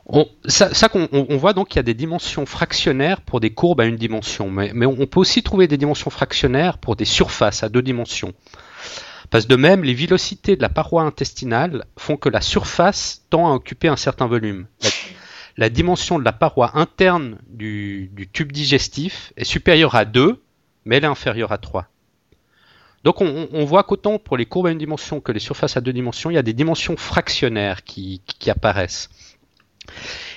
On, 0.06 0.28
ça, 0.46 0.70
on, 1.12 1.38
voit 1.38 1.54
donc 1.54 1.70
qu'il 1.70 1.78
y 1.78 1.80
a 1.80 1.84
des 1.84 1.96
dimensions 1.96 2.46
fractionnaires 2.46 3.22
pour 3.22 3.40
des 3.40 3.50
courbes 3.50 3.82
à 3.82 3.86
une 3.86 3.96
dimension, 3.96 4.52
mais, 4.52 4.86
on 4.86 5.08
peut 5.08 5.20
aussi 5.20 5.42
trouver 5.42 5.68
des 5.68 5.78
dimensions 5.78 6.12
fractionnaires 6.12 6.78
pour 6.78 6.96
des 6.96 7.06
surfaces 7.06 7.64
à 7.64 7.70
deux 7.70 7.82
dimensions. 7.82 8.34
Parce 9.32 9.48
de 9.48 9.56
même, 9.56 9.84
les 9.84 9.96
vélocités 9.96 10.56
de 10.56 10.62
la 10.62 10.70
paroi 10.70 11.02
intestinale 11.02 11.86
font 11.98 12.16
que 12.16 12.30
la 12.30 12.42
surface 12.42 13.26
tend 13.32 13.52
à 13.52 13.56
occuper 13.56 13.88
un 13.88 13.96
certain 13.96 14.28
volume. 14.28 14.68
La, 14.84 14.90
la 15.58 15.70
dimension 15.70 16.20
de 16.20 16.24
la 16.24 16.34
paroi 16.34 16.78
interne 16.78 17.40
du, 17.48 18.12
du, 18.14 18.28
tube 18.28 18.52
digestif 18.52 19.34
est 19.36 19.46
supérieure 19.46 19.96
à 19.96 20.06
2, 20.06 20.44
mais 20.86 20.98
elle 20.98 21.06
est 21.06 21.08
inférieure 21.08 21.52
à 21.52 21.58
3. 21.58 21.88
Donc 23.04 23.22
on, 23.22 23.48
on 23.52 23.66
voit 23.66 23.84
qu'autant 23.84 24.20
pour 24.20 24.38
les 24.38 24.46
courbes 24.46 24.68
à 24.68 24.72
une 24.72 24.78
dimension 24.78 25.22
que 25.22 25.32
les 25.32 25.40
surfaces 25.40 25.78
à 25.78 25.82
deux 25.82 25.94
dimensions, 25.94 26.30
il 26.30 26.34
y 26.34 26.38
a 26.38 26.44
des 26.44 26.54
dimensions 26.54 26.98
fractionnaires 26.98 27.84
qui, 27.84 28.22
qui 28.26 28.50
apparaissent. 28.50 29.10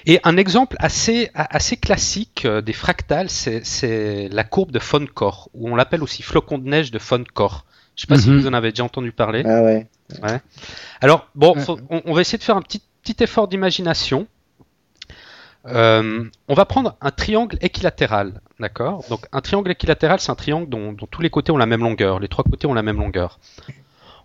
Et 0.07 0.21
un 0.25 0.37
exemple 0.37 0.77
assez, 0.79 1.31
assez 1.35 1.77
classique 1.77 2.45
euh, 2.45 2.61
des 2.61 2.73
fractales, 2.73 3.29
c'est 3.29 4.29
la 4.31 4.45
courbe 4.45 4.73
de 4.73 4.79
Foncor, 4.79 5.49
ou 5.55 5.71
on 5.71 5.75
l'appelle 5.75 6.03
aussi 6.03 6.23
flocon 6.23 6.59
de 6.59 6.69
neige 6.69 6.91
de 6.91 6.99
Foncor. 6.99 7.65
Je 7.95 8.03
ne 8.05 8.07
sais 8.07 8.07
pas 8.07 8.15
mm 8.15 8.19
-hmm. 8.19 8.23
si 8.23 8.31
mhm. 8.31 8.41
vous 8.41 8.47
en 8.49 8.55
avez 8.55 8.71
déjà 8.71 8.85
entendu 8.85 9.13
parler. 9.13 9.43
Ah 9.45 9.63
ouais. 9.63 9.87
ouais. 10.23 10.41
Alors, 11.01 11.29
bon, 11.35 11.55
faut, 11.61 11.79
on, 11.91 12.03
on, 12.07 12.15
va 12.15 12.21
essayer 12.23 12.39
de 12.39 12.43
faire 12.45 12.57
un 12.57 12.63
petit, 12.63 12.83
petit 13.03 13.23
effort 13.23 13.49
d'imagination. 13.49 14.27
Euh, 15.67 16.25
on 16.49 16.55
va 16.55 16.65
prendre 16.65 16.97
un 17.01 17.11
triangle 17.11 17.57
équilatéral, 17.61 18.41
d'accord? 18.59 19.05
Donc, 19.09 19.27
un 19.33 19.41
triangle 19.41 19.71
équilatéral, 19.71 20.19
c'est 20.21 20.31
un 20.31 20.35
triangle 20.35 20.69
dont, 20.69 20.93
dont, 20.93 21.07
tous 21.07 21.23
les 21.23 21.31
côtés 21.31 21.53
ont 21.53 21.57
la 21.57 21.67
même 21.67 21.83
longueur, 21.83 22.19
les 22.19 22.29
trois 22.29 22.45
côtés 22.45 22.67
ont 22.67 22.75
la 22.75 22.83
même 22.83 22.99
longueur. 22.99 23.39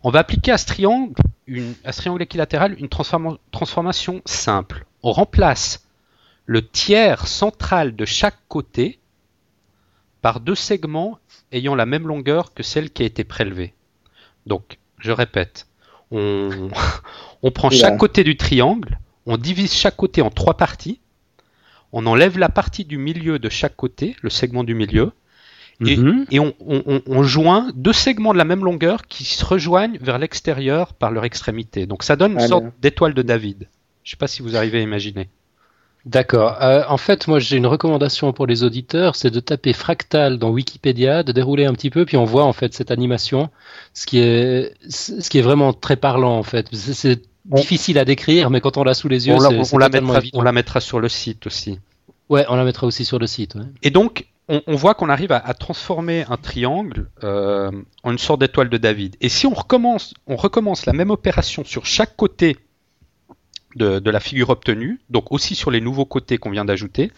On 0.04 0.10
va 0.10 0.20
appliquer 0.20 0.52
à 0.52 0.58
ce 0.58 0.66
triangle, 0.66 1.14
une, 1.46 1.76
à 1.84 1.92
ce 1.92 2.00
triangle 2.00 2.22
équilatéral 2.24 2.76
une 2.80 2.90
transforma 2.90 3.38
transformation 3.52 4.22
simple. 4.26 4.86
On 5.04 5.12
remplace 5.12 5.88
le 6.46 6.68
tiers 6.68 7.28
central 7.28 7.96
de 7.96 8.06
chaque 8.06 8.38
côté 8.48 9.00
par 10.22 10.40
deux 10.40 10.56
segments 10.56 11.20
ayant 11.52 11.76
la 11.76 11.86
même 11.86 12.08
longueur 12.08 12.54
que 12.54 12.64
celle 12.64 12.90
qui 12.90 13.04
a 13.04 13.06
été 13.06 13.24
prélevée. 13.24 13.74
Donc, 14.46 14.80
je 14.98 15.12
répète, 15.12 15.68
on, 16.10 16.70
on 17.44 17.52
prend 17.52 17.70
chaque 17.70 17.98
côté 17.98 18.24
du 18.24 18.38
triangle, 18.38 18.98
on 19.26 19.38
divise 19.38 19.74
chaque 19.74 19.98
côté 19.98 20.22
en 20.22 20.30
trois 20.30 20.58
parties, 20.58 21.00
on 21.94 22.06
enlève 22.06 22.38
la 22.38 22.50
partie 22.50 22.86
du 22.86 22.98
milieu 22.98 23.40
de 23.40 23.50
chaque 23.50 23.76
côté, 23.76 24.16
le 24.22 24.30
segment 24.30 24.64
du 24.64 24.76
milieu, 24.76 25.12
et, 25.86 25.96
mm 25.96 26.04
-hmm. 26.04 26.26
et 26.32 26.40
on, 26.40 26.54
on, 26.60 27.02
on, 27.06 27.24
joint 27.24 27.70
deux 27.76 27.94
segments 27.94 28.34
de 28.34 28.38
la 28.38 28.46
même 28.46 28.64
longueur 28.64 29.06
qui 29.08 29.24
se 29.26 29.46
rejoignent 29.46 30.00
vers 30.02 30.18
l'extérieur 30.18 30.94
par 30.94 31.12
leur 31.12 31.24
extrémité. 31.24 31.86
Donc 31.86 32.04
ça 32.04 32.16
donne 32.16 32.34
une 32.34 32.48
sorte 32.48 32.66
d'étoile 32.82 33.14
de 33.14 33.22
David. 33.22 33.70
Je 34.04 34.10
ne 34.10 34.12
sais 34.12 34.18
pas 34.18 34.28
si 34.28 34.42
vous 34.42 34.56
arrivez 34.56 34.80
à 34.80 34.82
imaginer. 34.82 35.30
D'accord. 36.06 36.58
Euh, 36.62 36.84
en 36.88 36.96
fait, 36.96 37.28
moi, 37.28 37.40
j'ai 37.40 37.58
une 37.58 37.68
recommandation 37.68 38.32
pour 38.32 38.48
les 38.48 38.64
auditeurs, 38.64 39.18
c'est 39.18 39.30
de 39.30 39.42
taper 39.42 39.74
fractal 39.74 40.40
dans 40.40 40.52
Wikipédia, 40.52 41.22
de 41.22 41.34
dérouler 41.34 41.66
un 41.66 41.74
petit 41.74 41.90
peu, 41.90 42.06
puis 42.06 42.16
on 42.16 42.24
voit 42.24 42.46
en 42.46 42.54
fait 42.54 42.74
cette 42.74 42.92
animation, 42.92 43.50
ce 43.94 44.06
qui 44.06 44.20
est, 44.20 44.74
ce 44.90 45.30
qui 45.30 45.38
est 45.38 45.42
vraiment 45.42 45.74
très 45.74 45.98
parlant 45.98 46.38
en 46.38 46.44
fait. 46.44 46.68
C'est. 46.74 47.22
Difficile 47.48 47.98
à 47.98 48.06
décrire, 48.06 48.50
mais 48.50 48.62
quand 48.62 48.78
on 48.78 48.84
l'a 48.84 48.94
sous 48.94 49.08
les 49.08 49.28
yeux, 49.28 49.34
on, 49.34 49.40
la, 49.40 49.50
on, 49.50 49.78
la 49.78 49.90
mettra, 49.90 50.20
on, 50.34 50.42
la, 50.42 50.52
mettra, 50.52 50.80
sur 50.80 51.00
le 51.00 51.10
site 51.10 51.48
aussi. 51.48 51.80
Ouais, 52.30 52.46
on 52.50 52.56
la 52.56 52.64
mettra 52.64 52.86
aussi 52.88 53.06
sur 53.06 53.20
le 53.20 53.28
site. 53.28 53.56
Ouais. 53.56 53.64
Et 53.84 53.90
donc, 53.90 54.28
on, 54.50 54.62
on 54.68 54.76
voit 54.76 54.94
qu'on 54.94 55.10
arrive 55.10 55.32
à, 55.32 55.38
à, 55.38 55.54
transformer 55.54 56.26
un 56.30 56.38
triangle 56.38 57.10
euh, 57.24 57.72
en 58.04 58.12
une 58.12 58.18
sorte 58.18 58.42
d'étoile 58.42 58.70
de 58.70 58.78
David. 58.78 59.16
Et 59.22 59.30
si 59.30 59.48
on 59.48 59.54
recommence, 59.54 60.14
on 60.28 60.36
recommence 60.36 60.86
la 60.86 60.94
même 60.94 61.12
opération 61.12 61.64
sur 61.64 61.86
chaque 61.86 62.16
côté 62.16 62.58
de, 63.76 64.00
de, 64.00 64.12
la 64.12 64.20
figure 64.20 64.50
obtenue, 64.50 65.00
donc 65.10 65.32
aussi 65.32 65.56
sur 65.56 65.72
les 65.72 65.82
nouveaux 65.82 66.06
côtés 66.06 66.38
qu'on 66.38 66.52
vient 66.52 66.66
d'ajouter, 66.66 67.12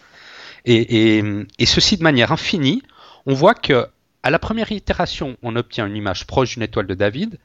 et, 0.66 1.18
et, 1.18 1.24
et, 1.58 1.66
ceci 1.66 1.96
de 1.96 2.02
manière 2.02 2.32
infinie, 2.32 2.82
on 3.24 3.32
voit 3.32 3.54
que 3.54 3.86
à 4.22 4.30
la 4.30 4.38
première 4.38 4.70
itération, 4.70 5.38
on 5.42 5.56
obtient 5.56 5.86
une 5.86 5.96
image 5.96 6.26
proche 6.26 6.54
d'une 6.54 6.62
étoile 6.62 6.86
de 6.86 6.94
David, 6.94 7.38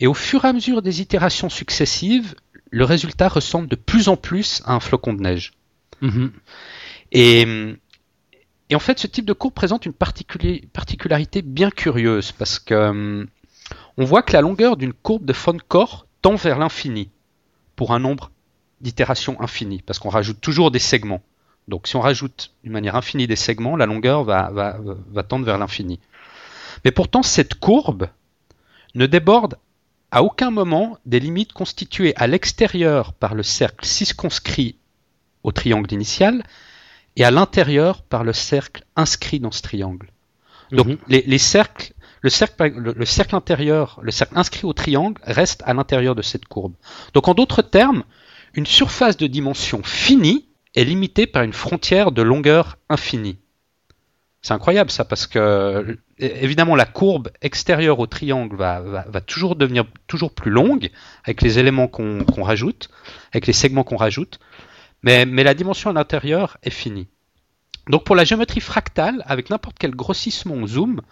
et 0.00 0.06
au 0.06 0.14
fur 0.14 0.44
et 0.44 0.48
à 0.48 0.52
mesure 0.52 0.82
des 0.82 1.00
itérations 1.00 1.48
successives, 1.48 2.34
le 2.70 2.84
résultat 2.84 3.28
ressemble 3.28 3.68
de 3.68 3.76
plus 3.76 4.08
en 4.08 4.16
plus 4.16 4.62
à 4.64 4.74
un 4.74 4.80
flocon 4.80 5.14
de 5.14 5.22
neige. 5.22 5.52
-hmm. 6.02 6.30
Et, 7.12 7.42
et, 8.68 8.74
en 8.74 8.78
fait, 8.80 8.98
ce 8.98 9.06
type 9.06 9.24
de 9.24 9.32
courbe 9.32 9.54
présente 9.54 9.86
une 9.86 9.92
particularité 9.92 11.42
bien 11.42 11.70
curieuse, 11.70 12.32
parce 12.32 12.58
que 12.58 13.26
on 13.96 14.04
voit 14.04 14.22
que 14.22 14.32
la 14.32 14.42
longueur 14.42 14.76
d'une 14.76 14.92
courbe 14.92 15.24
de 15.24 15.32
Foncor 15.32 16.06
tend 16.22 16.34
vers 16.34 16.58
l'infini 16.58 17.10
pour 17.76 17.94
un 17.94 17.98
nombre 17.98 18.30
d'itération 18.80 19.40
infinie, 19.40 19.82
parce 19.86 19.98
qu'on 19.98 20.10
rajoute 20.10 20.40
toujours 20.40 20.70
des 20.70 20.84
segments. 20.92 21.22
Donc 21.68 21.86
si 21.88 21.96
on 21.96 22.00
rajoute 22.00 22.52
d'une 22.62 22.72
manière 22.72 22.96
infinie 22.96 23.26
des 23.26 23.36
segments, 23.36 23.76
la 23.76 23.86
longueur 23.86 24.24
va, 24.24 24.50
va, 24.52 24.78
va 25.16 25.22
tendre 25.22 25.46
vers 25.46 25.58
l'infini. 25.58 25.98
Mais 26.84 26.92
pourtant, 26.92 27.22
cette 27.22 27.54
courbe 27.54 28.08
ne 28.94 29.06
déborde 29.06 29.56
à 30.10 30.22
aucun 30.22 30.50
moment 30.50 30.98
des 31.04 31.20
limites 31.20 31.52
constituées 31.52 32.14
à 32.16 32.26
l'extérieur 32.26 33.12
par 33.12 33.34
le 33.34 33.42
cercle 33.42 33.84
circonscrit 33.84 34.76
au 35.42 35.52
triangle 35.52 35.92
initial 35.92 36.44
et 37.16 37.24
à 37.24 37.30
l'intérieur 37.30 38.02
par 38.02 38.24
le 38.24 38.32
cercle 38.32 38.84
inscrit 38.94 39.40
dans 39.40 39.50
ce 39.50 39.62
triangle. 39.62 40.10
Donc 40.72 40.86
-hmm. 40.86 40.98
les, 41.08 41.22
les, 41.26 41.38
cercles, 41.38 41.92
le 42.20 42.30
cercle, 42.30 42.68
le, 42.68 42.92
le 42.92 43.04
cercle 43.04 43.36
intérieur, 43.36 43.98
le 44.02 44.10
cercle 44.10 44.36
inscrit 44.36 44.66
au 44.66 44.72
triangle 44.72 45.20
reste 45.24 45.62
à 45.64 45.72
l'intérieur 45.74 46.14
de 46.14 46.22
cette 46.22 46.46
courbe. 46.46 46.74
Donc 47.14 47.28
en 47.28 47.34
d'autres 47.34 47.62
termes, 47.62 48.02
une 48.54 48.66
surface 48.66 49.16
de 49.16 49.26
dimension 49.26 49.82
finie 49.82 50.46
est 50.74 50.84
limitée 50.84 51.26
par 51.26 51.42
une 51.42 51.52
frontière 51.52 52.12
de 52.12 52.22
longueur 52.22 52.76
infinie. 52.88 53.38
C'est 54.42 54.54
incroyable 54.54 54.90
ça 54.90 55.04
parce 55.04 55.26
que 55.26 55.98
évidemment 56.18 56.76
la 56.76 56.86
courbe 56.86 57.30
extérieure 57.42 57.98
au 57.98 58.06
triangle 58.06 58.56
va, 58.56 59.20
toujours 59.26 59.56
devenir 59.56 59.84
toujours 60.06 60.32
plus 60.32 60.50
longue 60.50 60.90
avec 61.24 61.42
les 61.42 61.58
éléments 61.58 61.88
qu'on 61.88 62.24
qu 62.24 62.40
rajoute, 62.40 62.88
avec 63.32 63.46
les 63.46 63.52
segments 63.52 63.84
qu'on 63.84 63.96
rajoute, 63.96 64.40
mais, 65.02 65.24
la 65.24 65.54
dimension 65.54 65.90
à 65.90 65.92
l'intérieur 65.92 66.56
est 66.62 66.70
finie. 66.70 67.08
Donc 67.88 68.04
pour 68.04 68.16
la 68.16 68.24
géométrie 68.24 68.60
fractale, 68.60 69.22
avec 69.26 69.50
n'importe 69.50 69.76
quel 69.78 69.94
grossissement 69.94 70.56
ou 70.56 70.66
zoom, 70.66 71.02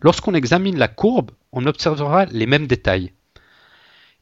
lorsqu'on 0.00 0.34
examine 0.34 0.78
la 0.78 0.88
courbe, 0.88 1.32
on 1.52 1.66
observera 1.66 2.26
les 2.26 2.46
mêmes 2.46 2.68
détails. 2.68 3.12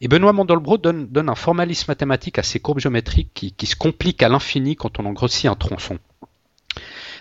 Et 0.01 0.09
Benoît 0.09 0.33
Mandelbrot 0.33 0.79
donne, 0.79 1.29
un 1.29 1.35
formalisme 1.35 1.87
mathématique 1.89 2.39
à 2.39 2.45
ces 2.45 2.61
courbes 2.61 2.79
géométriques 2.79 3.55
qui 3.57 3.67
se 3.67 3.77
compliquent 3.77 4.23
à 4.23 4.29
l'infini 4.29 4.77
quand 4.77 5.01
on 5.01 5.07
en 5.07 5.13
grossit 5.13 5.47
un 5.47 5.57
tronçon. 5.57 5.99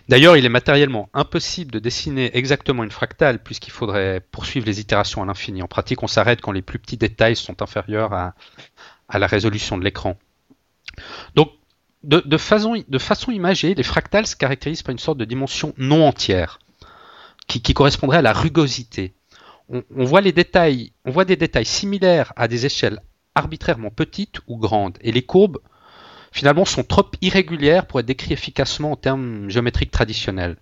D'ailleurs, 0.10 0.38
il 0.38 0.46
est 0.46 0.50
matériellement 0.50 1.10
impossible 1.14 1.72
de 1.72 1.80
dessiner 1.80 2.36
exactement 2.38 2.84
une 2.84 2.92
fractale 2.92 3.44
puisqu'il 3.44 3.72
faudrait 3.72 4.22
poursuivre 4.32 4.66
les 4.66 4.80
itérations 4.80 5.22
à 5.22 5.26
l'infini. 5.26 5.62
En 5.62 5.68
pratique, 5.68 6.02
on 6.02 6.08
s'arrête 6.08 6.42
quand 6.42 6.54
les 6.54 6.62
plus 6.62 6.80
petits 6.80 6.98
détails 6.98 7.36
sont 7.36 7.62
inférieurs 7.62 8.14
à, 8.14 8.34
la 9.14 9.28
résolution 9.28 9.78
de 9.78 9.84
l'écran. 9.84 10.18
Donc, 11.36 11.52
de, 12.04 12.38
façon, 12.38 12.76
imagée, 13.32 13.76
les 13.76 13.84
fractales 13.84 14.28
se 14.28 14.36
caractérisent 14.36 14.84
par 14.84 14.94
une 14.94 15.00
sorte 15.00 15.18
de 15.18 15.26
dimension 15.26 15.74
non 15.78 16.08
entière 16.08 16.60
qui, 17.48 17.62
correspondrait 17.74 18.18
à 18.18 18.22
la 18.22 18.34
rugosité 18.34 19.14
on 19.70 20.06
voit 20.06 20.22
des 20.22 20.32
détails 20.32 21.66
similaires 21.66 22.32
à 22.38 22.48
des 22.48 22.66
échelles 22.66 23.02
arbitrairement 23.36 23.92
petites 23.92 24.40
ou 24.48 24.58
grandes, 24.58 24.98
et 25.02 25.12
les 25.12 25.22
courbes 25.22 25.60
finalement 26.32 26.66
sont 26.66 26.84
trop 26.84 27.10
irrégulières 27.22 27.86
pour 27.86 28.00
être 28.00 28.06
décrites 28.06 28.32
efficacement 28.32 28.92
en 28.92 28.96
termes 28.96 29.50
géométriques 29.50 29.92
traditionnels. 29.92 30.58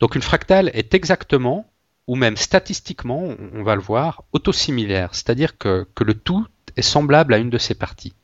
Donc 0.00 0.14
une 0.14 0.22
fractale 0.22 0.70
est 0.74 0.94
exactement, 0.94 1.70
ou 2.06 2.16
même 2.16 2.36
statistiquement, 2.36 3.28
on 3.54 3.62
va 3.62 3.74
le 3.74 3.82
voir, 3.82 4.24
autosimilaire, 4.32 5.14
c'est-à-dire 5.14 5.58
que, 5.58 5.86
que 5.94 6.04
le 6.04 6.14
tout 6.14 6.46
est 6.76 6.82
semblable 6.82 7.34
à 7.34 7.38
une 7.38 7.50
de 7.50 7.58
ses 7.58 7.74
parties. 7.74 8.14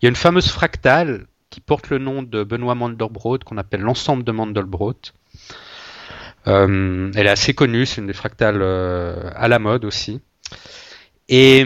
Il 0.00 0.04
y 0.04 0.06
a 0.06 0.10
une 0.10 0.16
fameuse 0.16 0.48
fractale 0.48 1.26
qui 1.50 1.60
porte 1.60 1.88
le 1.88 1.98
nom 1.98 2.22
de 2.22 2.44
Benoît 2.44 2.74
Mandelbrot, 2.74 3.38
qu'on 3.38 3.56
appelle 3.56 3.80
l'ensemble 3.80 4.24
de 4.24 4.32
Mandelbrot, 4.32 4.94
euh, 6.46 7.10
elle 7.14 7.26
est 7.26 7.30
assez 7.30 7.54
connue, 7.54 7.86
c'est 7.86 8.00
une 8.00 8.06
des 8.06 8.12
fractales 8.12 8.62
euh, 8.62 9.30
à 9.34 9.48
la 9.48 9.58
mode 9.58 9.84
aussi. 9.84 10.20
Et 11.28 11.64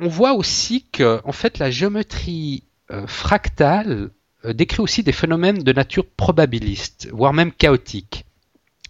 on 0.00 0.08
voit 0.08 0.32
aussi 0.32 0.86
que, 0.90 1.20
en 1.24 1.32
fait, 1.32 1.58
la 1.58 1.70
géométrie 1.70 2.64
euh, 2.90 3.06
fractale 3.06 4.10
euh, 4.44 4.52
décrit 4.52 4.80
aussi 4.80 5.02
des 5.02 5.12
phénomènes 5.12 5.62
de 5.62 5.72
nature 5.72 6.06
probabiliste, 6.06 7.08
voire 7.12 7.32
même 7.32 7.52
chaotique. 7.52 8.24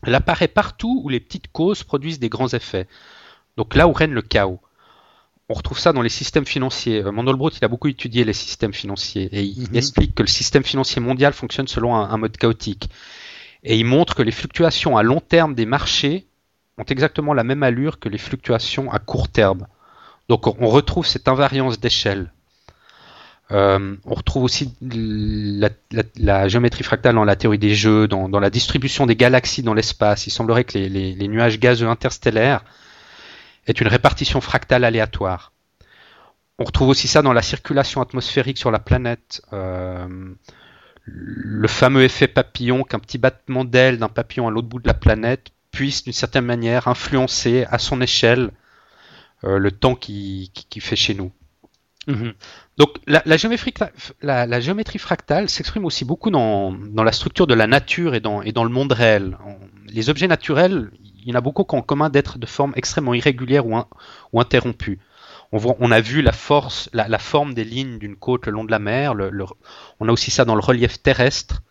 Elle 0.03 0.15
apparaît 0.15 0.49
partout 0.49 1.01
où 1.05 1.09
les 1.09 1.21
petites 1.21 1.49
causes 1.53 1.85
produisent 1.85 2.19
des 2.19 2.29
grands 2.29 2.49
effets. 2.49 2.87
Donc 3.57 3.75
là 3.75 3.89
où 3.89 3.93
règne 3.93 4.13
le 4.13 4.23
chaos. 4.23 4.61
On 5.49 5.55
retrouve 5.55 5.79
ça 5.79 5.93
dans 5.93 6.03
les 6.03 6.09
systèmes 6.09 6.47
financiers. 6.47 7.03
Mandelbrot, 7.03 7.51
il 7.51 7.65
a 7.65 7.69
beaucoup 7.69 7.89
étudié 7.89 8.25
les 8.25 8.33
systèmes 8.33 8.73
financiers 8.73 9.29
et 9.33 9.43
il 9.43 9.63
mm 9.63 9.65
-hmm. 9.65 9.77
explique 9.77 10.15
que 10.15 10.23
le 10.23 10.29
système 10.29 10.65
financier 10.65 11.01
mondial 11.01 11.33
fonctionne 11.33 11.69
selon 11.69 11.95
un, 11.95 12.11
un 12.11 12.17
mode 12.17 12.37
chaotique. 12.37 12.89
Et 13.63 13.79
il 13.79 13.85
montre 13.85 14.15
que 14.15 14.23
les 14.23 14.33
fluctuations 14.33 14.97
à 14.97 15.03
long 15.03 15.21
terme 15.21 15.55
des 15.55 15.67
marchés 15.67 16.27
ont 16.79 16.85
exactement 16.85 17.33
la 17.33 17.45
même 17.45 17.63
allure 17.63 17.99
que 17.99 18.09
les 18.09 18.19
fluctuations 18.19 18.91
à 18.91 18.99
court 18.99 19.29
terme. 19.29 19.67
Donc 20.29 20.47
on 20.47 20.69
retrouve 20.69 21.07
cette 21.07 21.29
invariance 21.29 21.79
d'échelle. 21.79 22.34
Euh, 23.53 23.97
on 24.05 24.15
retrouve 24.15 24.45
aussi 24.45 24.75
la, 24.81 26.49
géométrie 26.49 26.83
fractale 26.83 27.15
dans 27.15 27.25
la 27.25 27.37
théorie 27.37 27.59
des 27.59 27.75
jeux, 27.75 28.09
dans, 28.09 28.41
la 28.41 28.51
distribution 28.51 29.07
des 29.07 29.17
galaxies 29.17 29.63
dans 29.63 29.75
l'espace. 29.75 30.27
Il 30.27 30.31
semblerait 30.31 30.65
que 30.65 30.79
les, 30.79 31.29
nuages 31.29 31.59
gazeux 31.59 31.89
interstellaires 31.89 32.65
aient 33.67 33.73
une 33.73 33.89
répartition 33.89 34.41
fractale 34.41 34.85
aléatoire. 34.85 35.53
On 36.59 36.65
retrouve 36.65 36.89
aussi 36.89 37.09
ça 37.09 37.23
dans 37.23 37.33
la 37.33 37.43
circulation 37.43 38.01
atmosphérique 38.01 38.59
sur 38.59 38.71
la 38.71 38.79
planète. 38.79 39.43
Euh, 39.53 40.07
le 41.05 41.69
fameux 41.69 42.05
effet 42.05 42.29
papillon, 42.29 42.85
qu'un 42.85 42.99
petit 42.99 43.19
battement 43.19 43.65
d'aile 43.65 43.99
d'un 43.99 44.09
papillon 44.09 44.49
à 44.49 44.51
l'autre 44.51 44.69
bout 44.69 44.79
de 44.79 44.87
la 44.87 44.95
planète 44.95 45.51
puisse 45.71 46.05
d'une 46.05 46.13
certaine 46.13 46.45
manière 46.45 46.89
influencer 46.89 47.67
à 47.71 47.79
son 47.79 48.01
échelle 48.01 48.53
euh, 49.43 49.59
le 49.59 49.71
temps 49.73 49.97
qui, 49.97 50.51
qui 50.55 50.81
fait 50.81 50.97
chez 50.97 51.15
nous. 51.15 51.33
Mmh. 52.07 52.31
Donc 52.77 52.91
la, 53.07 53.37
géométrie, 53.37 54.99
fractale 54.99 55.49
s'exprime 55.49 55.85
aussi 55.85 56.05
beaucoup 56.05 56.31
dans, 56.31 56.77
la 56.97 57.13
structure 57.13 57.47
de 57.47 57.55
la 57.55 57.67
nature 57.67 58.15
et 58.15 58.21
dans, 58.21 58.41
le 58.43 58.69
monde 58.69 58.93
réel. 58.93 59.39
Les 59.89 60.11
objets 60.11 60.29
naturels, 60.29 60.91
il 61.25 61.29
y 61.29 61.33
en 61.33 61.39
a 61.39 61.41
beaucoup 61.41 61.65
qui 61.65 61.77
en 61.77 61.83
commun 61.83 62.11
d'être 62.11 62.39
de 62.39 62.47
forme 62.47 62.73
extrêmement 62.77 63.15
irrégulière 63.15 63.67
ou, 63.67 63.77
in, 63.77 63.87
ou 64.33 64.41
interrompue. 64.41 64.99
On, 65.53 65.93
a 65.93 66.01
vu 66.01 66.21
la 66.21 66.33
force, 66.33 66.91
la, 66.93 67.19
forme 67.19 67.55
des 67.55 67.63
lignes 67.63 67.99
d'une 67.99 68.17
côte 68.17 68.47
le 68.47 68.53
long 68.53 68.65
de 68.65 68.73
la 68.73 68.81
mer. 68.81 69.15
On 70.01 70.09
a 70.09 70.13
aussi 70.13 70.33
ça 70.33 70.45
dans 70.45 70.57
le 70.57 70.61
relief 70.61 71.01
terrestre. 71.01 71.63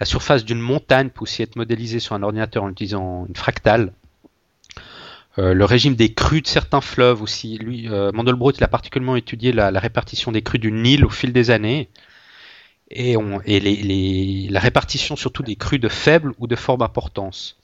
La 0.00 0.06
surface 0.06 0.44
d'une 0.44 0.58
montagne 0.58 1.10
peut 1.10 1.22
aussi 1.22 1.42
être 1.42 1.54
modélisée 1.54 2.00
sur 2.00 2.16
un 2.16 2.22
ordinateur 2.24 2.64
en 2.64 2.70
utilisant 2.70 3.26
une 3.28 3.36
fractale. 3.36 3.92
Euh, 5.38 5.54
le 5.54 5.64
régime 5.64 5.94
des 5.94 6.12
crues 6.12 6.42
de 6.42 6.48
certains 6.48 6.80
fleuves 6.80 7.22
aussi. 7.22 7.56
Lui, 7.58 7.88
euh, 7.88 8.10
Mandelbrot, 8.12 8.52
il 8.52 8.64
a 8.64 8.68
particulièrement 8.68 9.16
étudié 9.16 9.52
la, 9.52 9.70
la, 9.70 9.78
répartition 9.78 10.32
des 10.32 10.42
crues 10.42 10.58
du 10.58 10.72
Nil 10.72 11.04
au 11.04 11.10
fil 11.10 11.32
des 11.32 11.50
années 11.50 11.88
et, 12.90 13.16
on, 13.16 13.40
et 13.42 13.60
les, 13.60 13.76
les, 13.76 14.48
la 14.50 14.60
répartition 14.60 15.14
surtout 15.14 15.44
des 15.44 15.54
crues 15.54 15.78
de 15.78 15.88
faible 15.88 16.34
ou 16.38 16.48
de 16.48 16.56
forte 16.56 16.82
importance. 16.82 17.58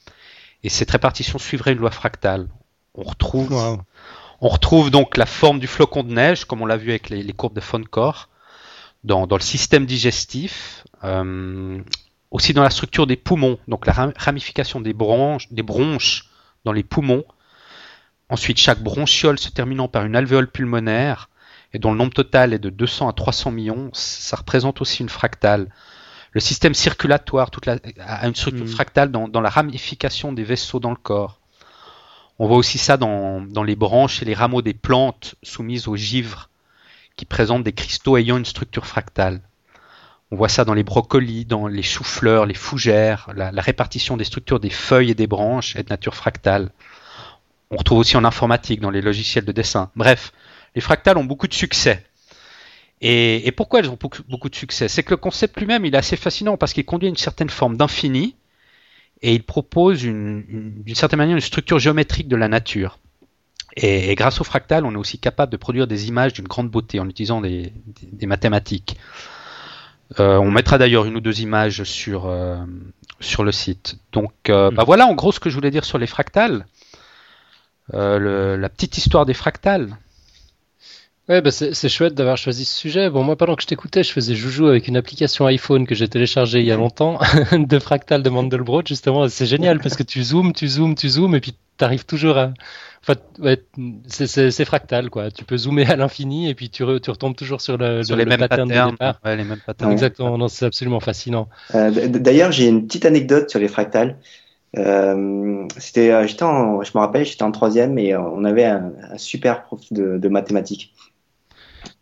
Et 0.63 0.69
cette 0.69 0.91
répartition 0.91 1.39
suivrait 1.39 1.73
une 1.73 1.79
loi 1.79 1.91
fractale. 1.91 2.49
On 2.95 3.03
retrouve, 3.03 3.53
wow. 3.53 3.81
on 4.41 4.49
retrouve 4.49 4.91
donc 4.91 5.17
la 5.17 5.27
forme 5.27 5.59
du 5.59 5.67
flocon 5.67 6.05
de 6.05 6.13
neige, 6.13 6.45
comme 6.45 6.63
on 6.63 6.67
l'a 6.67 6.77
vu 6.77 6.91
avec 6.91 7.11
les, 7.11 7.23
les 7.23 7.33
courbes 7.33 7.55
de 7.55 7.61
Foncor, 7.61 8.29
dans, 9.03 9.27
dans, 9.27 9.37
le 9.37 9.43
système 9.43 9.87
digestif, 9.87 10.85
euh, 11.05 11.81
aussi 12.31 12.55
dans 12.55 12.63
la 12.63 12.71
structure 12.71 13.07
des 13.07 13.17
poumons, 13.17 13.59
donc 13.67 13.87
la 13.87 14.13
ramification 14.17 14.81
des 14.81 14.93
bronches, 14.95 15.53
des 15.53 15.63
bronches 15.63 16.31
dans 16.65 16.73
les 16.73 16.83
poumons 16.83 17.25
Ensuite, 18.29 18.59
chaque 18.59 18.83
bronchiole 18.83 19.39
se 19.39 19.51
terminant 19.51 19.89
par 19.89 20.05
une 20.05 20.17
alvéole 20.17 20.51
pulmonaire 20.51 21.31
et 21.73 21.79
dont 21.79 21.93
le 21.93 21.99
nombre 21.99 22.13
total 22.13 22.53
est 22.53 22.59
de 22.59 22.71
200 22.71 23.09
à 23.09 23.13
300 23.13 23.53
millions, 23.53 23.91
ça 23.93 24.37
représente 24.37 24.81
aussi 24.81 25.03
une 25.03 25.09
fractale. 25.09 25.69
Le 26.33 26.41
système 26.41 26.75
circulatoire 26.75 27.51
toute 27.51 27.67
la, 27.67 27.79
a 28.01 28.27
une 28.27 28.35
structure 28.35 28.65
mmh. 28.65 28.69
fractale 28.69 29.11
dans, 29.11 29.29
dans, 29.29 29.41
la 29.41 29.49
ramification 29.49 30.33
des 30.33 30.45
vaisseaux 30.45 30.81
dans 30.81 30.91
le 30.91 30.97
corps. 30.97 31.41
On 32.39 32.47
voit 32.47 32.57
aussi 32.57 32.79
ça 32.79 32.97
dans, 32.97 33.41
dans, 33.41 33.63
les 33.63 33.77
branches 33.77 34.23
et 34.23 34.25
les 34.25 34.35
rameaux 34.35 34.61
des 34.61 34.75
plantes 34.75 35.37
soumises 35.43 35.89
au 35.89 35.97
givre, 35.97 36.51
qui 37.17 37.25
présentent 37.25 37.65
des 37.65 37.73
cristaux 37.73 38.17
ayant 38.17 38.37
une 38.37 38.45
structure 38.45 38.87
fractale. 38.87 39.41
On 40.31 40.37
voit 40.37 40.49
ça 40.49 40.65
dans 40.65 40.75
les 40.75 40.83
brocolis, 40.83 41.47
dans 41.47 41.69
les 41.69 41.83
choux-fleurs, 41.83 42.45
les 42.45 42.55
fougères, 42.55 43.31
la, 43.35 43.53
la 43.53 43.63
répartition 43.63 44.17
des 44.17 44.25
structures 44.25 44.61
des 44.61 44.71
feuilles 44.71 45.13
et 45.13 45.15
des 45.15 45.29
branches 45.29 45.77
est 45.77 45.85
de 45.85 45.91
nature 45.91 46.17
fractale. 46.17 46.71
On 47.71 47.77
retrouve 47.77 47.99
aussi 47.99 48.17
en 48.17 48.25
informatique, 48.25 48.81
dans 48.81 48.91
les 48.91 49.01
logiciels 49.01 49.45
de 49.45 49.53
dessin. 49.53 49.91
Bref, 49.97 50.33
les 50.75 50.81
fractales 50.81 51.19
ont 51.19 51.25
beaucoup 51.25 51.49
de 51.49 51.55
succès. 51.55 52.05
Et, 53.01 53.47
et 53.47 53.53
pourquoi 53.53 53.81
elles 53.81 53.91
ont 53.91 53.99
beaucoup, 54.29 54.49
de 54.49 54.55
succès? 54.55 54.89
C'est 54.89 55.03
que 55.03 55.11
le 55.11 55.17
concept 55.17 55.59
lui-même, 55.59 55.85
il 55.85 55.95
est 55.95 55.99
assez 55.99 56.17
fascinant 56.17 56.57
parce 56.57 56.73
qu'il 56.73 56.85
conduit 56.85 57.09
à 57.09 57.11
une 57.11 57.17
certaine 57.17 57.51
forme 57.51 57.77
d'infini 57.77 58.37
et 59.23 59.35
il 59.35 59.43
propose 59.43 60.01
d'une 60.01 60.83
certaine 60.95 61.19
manière 61.19 61.37
une 61.37 61.43
structure 61.43 61.79
géométrique 61.79 62.29
de 62.29 62.37
la 62.37 62.49
nature. 62.49 62.99
Et, 63.77 64.11
et, 64.11 64.15
grâce 64.15 64.41
au 64.41 64.45
fractal, 64.45 64.87
on 64.87 64.93
est 64.93 64.97
aussi 64.97 65.19
capable 65.19 65.53
de 65.53 65.57
produire 65.59 65.87
des 65.87 66.09
images 66.09 66.33
d'une 66.33 66.47
grande 66.49 66.71
beauté 66.71 67.01
en 67.01 67.09
utilisant 67.09 67.41
des, 67.41 67.73
des, 67.87 68.09
des 68.13 68.27
mathématiques. 68.27 68.97
Euh, 70.21 70.39
on 70.39 70.51
mettra 70.51 70.79
d'ailleurs 70.79 71.05
une 71.05 71.17
ou 71.17 71.21
deux 71.21 71.41
images 71.41 71.83
sur, 71.83 72.27
euh, 72.27 72.57
sur 73.21 73.45
le 73.45 73.53
site. 73.53 73.99
Donc 74.13 74.33
euh, 74.49 74.71
bah 74.71 74.85
voilà 74.85 75.07
en 75.07 75.15
gros 75.15 75.33
ce 75.33 75.41
que 75.41 75.51
je 75.51 75.55
voulais 75.55 75.71
dire 75.71 75.85
sur 75.85 75.99
les 75.99 76.07
fractales. 76.07 76.67
Euh, 77.95 78.19
le, 78.19 78.57
la 78.57 78.69
petite 78.69 78.99
histoire 78.99 79.27
des 79.27 79.35
fractales. 79.35 79.97
Ouais, 81.29 81.41
bah 81.41 81.51
c'est 81.51 81.89
chouette 81.89 82.15
d'avoir 82.15 82.37
choisi 82.37 82.65
ce 82.65 82.77
sujet. 82.77 83.11
Bon, 83.11 83.25
moi, 83.25 83.35
pendant 83.35 83.57
que 83.57 83.63
je 83.63 83.67
t'écoutais, 83.67 84.05
je 84.05 84.13
faisais 84.13 84.37
joujou 84.37 84.69
avec 84.69 84.87
une 84.87 84.97
application 84.97 85.47
iPhone 85.47 85.85
que 85.85 85.97
j'ai 85.97 86.07
téléchargée 86.07 86.61
il 86.61 86.67
y 86.67 86.71
a 86.71 86.77
longtemps, 86.77 87.19
de 87.53 87.79
fractal 87.81 88.23
de 88.23 88.31
Mandelbrot, 88.31 88.83
justement. 88.87 89.27
C'est 89.29 89.47
génial 89.47 89.81
parce 89.81 89.97
que 89.97 90.05
tu 90.05 90.23
zoomes, 90.23 90.53
tu 90.53 90.69
zoomes, 90.69 90.95
tu 90.95 91.09
zoomes, 91.09 91.35
et 91.35 91.41
puis 91.41 91.57
tu 91.79 91.85
arrives 91.85 92.07
toujours 92.07 92.39
à. 92.39 92.55
Enfin, 93.03 93.19
ouais, 93.41 93.61
c'est 94.07 94.65
fractal, 94.65 95.11
quoi. 95.11 95.33
Tu 95.33 95.45
peux 95.45 95.57
zoomer 95.57 95.91
à 95.91 95.97
l'infini, 95.97 96.49
et 96.49 96.55
puis 96.55 96.71
tu, 96.71 96.85
re, 96.85 97.01
tu, 97.01 97.11
retombes 97.11 97.35
toujours 97.35 97.61
sur 97.61 97.77
le, 97.77 98.05
sur 98.05 98.15
le, 98.15 98.21
les 98.21 98.25
le 98.25 98.31
mêmes 98.31 98.39
pattern 98.39 98.69
patterns, 98.69 98.91
de 98.91 98.93
départ. 98.93 99.21
Ouais, 99.25 99.37
les 99.37 99.45
mêmes 99.45 99.61
patterns. 99.65 99.91
Exactement, 99.91 100.39
non, 100.39 100.47
c'est 100.47 100.67
absolument 100.67 101.01
fascinant. 101.01 101.49
Euh, 101.75 101.91
D'ailleurs, 101.91 102.53
j'ai 102.53 102.69
une 102.69 102.87
petite 102.87 103.05
anecdote 103.05 103.51
sur 103.51 103.59
les 103.59 103.69
fractales. 103.69 104.17
Euh, 104.77 105.67
c'était, 105.79 106.27
j'étais 106.29 106.43
en, 106.43 106.83
je 106.83 106.91
me 106.95 107.01
rappelle, 107.01 107.25
j'étais 107.25 107.43
en 107.43 107.53
troisième 107.53 107.99
et 107.99 108.17
on 108.17 108.45
avait 108.45 108.65
un, 108.65 108.93
un 109.11 109.19
super 109.19 109.65
prof 109.65 109.81
de, 109.93 110.19
de 110.19 110.29
mathématiques. 110.29 110.95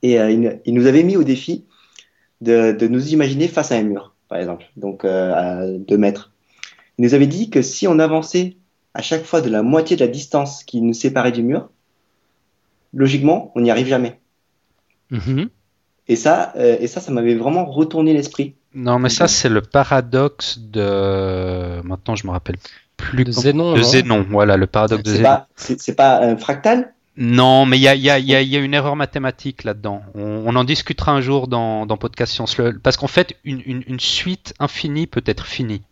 Et 0.02 0.20
euh, 0.20 0.30
il, 0.30 0.60
il, 0.64 0.74
nous 0.74 0.86
avait 0.86 1.02
mis 1.02 1.16
au 1.16 1.24
défi 1.24 1.64
de, 2.40 2.72
de, 2.72 2.88
nous 2.88 3.12
imaginer 3.12 3.48
face 3.48 3.72
à 3.72 3.76
un 3.76 3.82
mur, 3.82 4.14
par 4.28 4.38
exemple, 4.38 4.64
donc 4.76 5.04
euh, 5.04 5.32
à 5.34 5.66
deux 5.66 5.98
mètres. 5.98 6.32
Il 6.98 7.04
nous 7.04 7.14
avait 7.14 7.26
dit 7.26 7.50
que 7.50 7.62
si 7.62 7.86
on 7.88 7.98
avançait 7.98 8.56
à 8.92 9.02
chaque 9.02 9.24
fois 9.24 9.40
de 9.40 9.50
la 9.50 9.62
moitié 9.62 9.96
de 9.96 10.04
la 10.04 10.10
distance 10.10 10.62
qui 10.62 10.80
nous 10.80 10.94
séparait 10.94 11.32
du 11.32 11.42
mur, 11.42 11.70
logiquement, 12.92 13.52
on 13.54 13.60
n'y 13.60 13.70
arrive 13.70 13.88
jamais. 13.88 14.20
Mm 15.10 15.18
-hmm. 15.18 15.48
Et 16.06 16.16
ça, 16.16 16.52
euh, 16.56 16.76
et 16.80 16.86
ça, 16.86 17.00
ça 17.00 17.10
m'avait 17.12 17.34
vraiment 17.34 17.64
retourné 17.64 18.12
l'esprit. 18.12 18.54
Non, 18.74 18.98
mais 18.98 19.08
ça, 19.08 19.28
c'est 19.28 19.48
le 19.48 19.62
paradoxe 19.62 20.58
de. 20.58 21.80
Maintenant, 21.82 22.16
je 22.16 22.26
me 22.26 22.32
rappelle 22.32 22.56
plus. 22.96 23.24
De 23.24 23.32
Zénon. 23.32 23.74
De 23.74 23.82
Zénon, 23.82 24.26
voilà, 24.28 24.56
le 24.56 24.66
paradoxe 24.66 25.02
de 25.02 25.10
Zénon. 25.10 25.38
C'est 25.56 25.96
pas 25.96 26.20
un 26.22 26.36
fractal? 26.36 26.92
Non, 27.16 27.64
mais 27.64 27.78
il 27.78 27.82
y 27.82 27.88
a, 27.88 27.94
y, 27.94 28.10
a, 28.10 28.18
y, 28.18 28.34
a, 28.34 28.42
y 28.42 28.56
a, 28.56 28.58
une 28.58 28.74
erreur 28.74 28.96
mathématique 28.96 29.62
là-dedans. 29.62 30.02
On, 30.16 30.42
on, 30.46 30.56
en 30.56 30.64
discutera 30.64 31.12
un 31.12 31.20
jour 31.20 31.46
dans, 31.46 31.86
dans 31.86 31.96
Podcast 31.96 32.32
Science. 32.32 32.56
Parce 32.82 32.96
qu'en 32.96 33.06
fait, 33.06 33.36
une, 33.44 33.62
une, 33.66 33.84
une, 33.86 34.00
suite 34.00 34.52
infinie 34.58 35.06
peut 35.06 35.22
être 35.24 35.46
finie. 35.46 35.82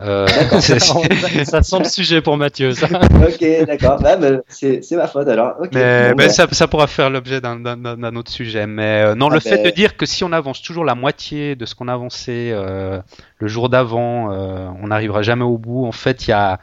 Euh, 0.00 0.26
ça, 0.60 1.62
sent 1.62 1.78
le 1.78 1.84
sujet 1.84 2.20
pour 2.20 2.36
Mathieu. 2.36 2.72
Ça. 2.72 2.86
ok, 2.86 3.66
d'accord. 3.66 4.00
Bah, 4.00 4.16
bah, 4.16 4.28
c'est 4.48 4.92
ma 4.92 5.06
faute 5.06 5.28
alors. 5.28 5.54
Okay. 5.60 5.70
Mais, 5.74 6.10
bon, 6.10 6.16
mais 6.18 6.28
ça, 6.28 6.46
ça, 6.50 6.68
pourra 6.68 6.86
faire 6.86 7.08
l'objet 7.10 7.40
d'un 7.40 8.16
autre 8.16 8.30
sujet. 8.30 8.66
Mais 8.66 9.02
euh, 9.02 9.14
non, 9.14 9.28
ah, 9.30 9.34
le 9.34 9.40
fait 9.40 9.62
de 9.62 9.70
dire 9.70 9.96
que 9.96 10.04
si 10.04 10.24
on 10.24 10.32
avance 10.32 10.60
toujours 10.60 10.84
la 10.84 10.94
moitié 10.94 11.56
de 11.56 11.64
ce 11.64 11.74
qu'on 11.74 11.88
avançait 11.88 12.50
euh, 12.52 13.00
le 13.38 13.48
jour 13.48 13.68
d'avant, 13.70 14.30
euh, 14.30 14.68
on 14.82 14.88
n'arrivera 14.88 15.22
jamais 15.22 15.44
au 15.44 15.58
bout. 15.58 15.86
En 15.86 15.92
fait, 15.92 16.26
il 16.26 16.30
y 16.30 16.34
a, 16.34 16.60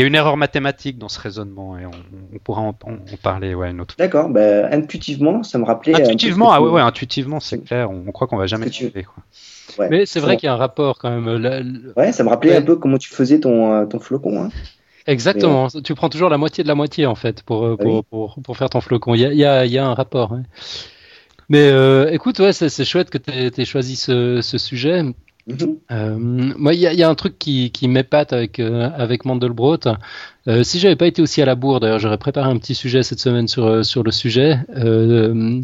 y 0.00 0.02
a 0.02 0.06
une 0.06 0.14
erreur 0.14 0.36
mathématique 0.36 0.98
dans 0.98 1.08
ce 1.08 1.20
raisonnement 1.20 1.78
et 1.78 1.86
on, 1.86 1.90
on 2.34 2.38
pourra 2.38 2.62
en, 2.62 2.68
en, 2.70 3.16
parler 3.22 3.54
ouais, 3.54 3.70
une 3.70 3.80
autre 3.80 3.94
fois. 3.94 4.04
D'accord. 4.04 4.28
Bah, 4.28 4.68
intuitivement, 4.72 5.42
ça 5.42 5.58
me 5.58 5.64
rappelait. 5.64 5.94
Intuitivement, 5.94 6.52
ah 6.52 6.60
ouais, 6.60 6.70
ouais, 6.70 6.80
intuitivement, 6.80 7.40
c'est 7.40 7.58
clair. 7.58 7.90
On, 7.90 8.04
on, 8.06 8.12
croit 8.12 8.26
qu'on 8.26 8.36
va 8.36 8.46
jamais 8.46 8.66
y 8.66 8.76
arriver. 8.82 9.04
Quoi. 9.04 9.22
Ouais, 9.78 9.88
mais 9.90 10.06
c'est 10.06 10.20
vrai 10.20 10.36
qu'il 10.36 10.46
y 10.46 10.50
a 10.50 10.54
un 10.54 10.58
rapport 10.58 10.98
quand 10.98 11.10
même. 11.10 11.92
Ouais, 11.96 12.12
ça 12.12 12.24
me 12.24 12.28
rappelait 12.28 12.52
ouais. 12.52 12.56
un 12.56 12.62
peu 12.62 12.76
comment 12.76 12.98
tu 12.98 13.10
faisais 13.10 13.40
ton, 13.40 13.72
euh, 13.72 13.86
ton 13.86 14.00
flocon. 14.00 14.42
Hein. 14.42 14.50
Exactement. 15.06 15.68
Mais... 15.74 15.82
Tu 15.82 15.94
prends 15.94 16.08
toujours 16.08 16.28
la 16.28 16.38
moitié 16.38 16.64
de 16.64 16.68
la 16.68 16.74
moitié 16.74 17.06
en 17.06 17.14
fait 17.14 17.42
pour, 17.42 17.64
euh, 17.64 17.76
pour, 17.76 17.94
oui. 17.96 18.02
pour, 18.10 18.38
pour, 18.42 18.56
faire 18.56 18.70
ton 18.70 18.80
flocon. 18.80 19.14
Il 19.14 19.20
y 19.20 19.26
a, 19.26 19.32
il 19.32 19.38
y 19.38 19.44
a, 19.44 19.64
il 19.64 19.72
y 19.72 19.78
a 19.78 19.86
un 19.86 19.94
rapport. 19.94 20.32
Ouais. 20.32 20.42
Mais 21.48 21.68
euh, 21.68 22.10
écoute, 22.10 22.38
ouais, 22.38 22.52
c'est 22.52 22.84
chouette 22.84 23.10
que 23.10 23.18
tu 23.18 23.30
aies, 23.30 23.64
choisi 23.64 23.96
ce, 23.96 24.40
ce 24.40 24.58
sujet. 24.58 25.02
-hmm. 25.48 25.76
euh, 25.90 26.16
moi, 26.18 26.74
il 26.74 26.80
y, 26.80 27.02
a 27.02 27.08
un 27.08 27.14
truc 27.14 27.38
qui, 27.38 27.70
qui 27.70 27.88
m'épate 27.88 28.32
avec, 28.32 28.60
euh, 28.60 28.90
avec 28.96 29.24
Mandelbrot. 29.24 29.80
Euh, 30.48 30.62
si 30.62 30.78
j'avais 30.78 30.96
pas 30.96 31.06
été 31.06 31.22
aussi 31.22 31.42
à 31.42 31.44
la 31.44 31.54
bourre, 31.54 31.80
d'ailleurs, 31.80 31.98
j'aurais 31.98 32.18
préparé 32.18 32.50
un 32.50 32.56
petit 32.58 32.74
sujet 32.74 33.02
cette 33.02 33.20
semaine 33.20 33.48
sur, 33.48 33.84
sur 33.84 34.02
le 34.02 34.10
sujet. 34.10 34.58
Euh, 34.76 35.62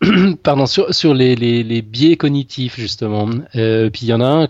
pardon, 0.42 0.66
sur, 0.66 0.92
sur 0.94 1.14
les, 1.14 1.36
les, 1.36 1.62
les, 1.62 1.82
biais 1.82 2.16
cognitifs, 2.16 2.76
justement. 2.76 3.28
Euh, 3.54 3.90
puis 3.90 4.06
il 4.06 4.08
y 4.08 4.12
en 4.12 4.20
a 4.20 4.26
un, 4.44 4.48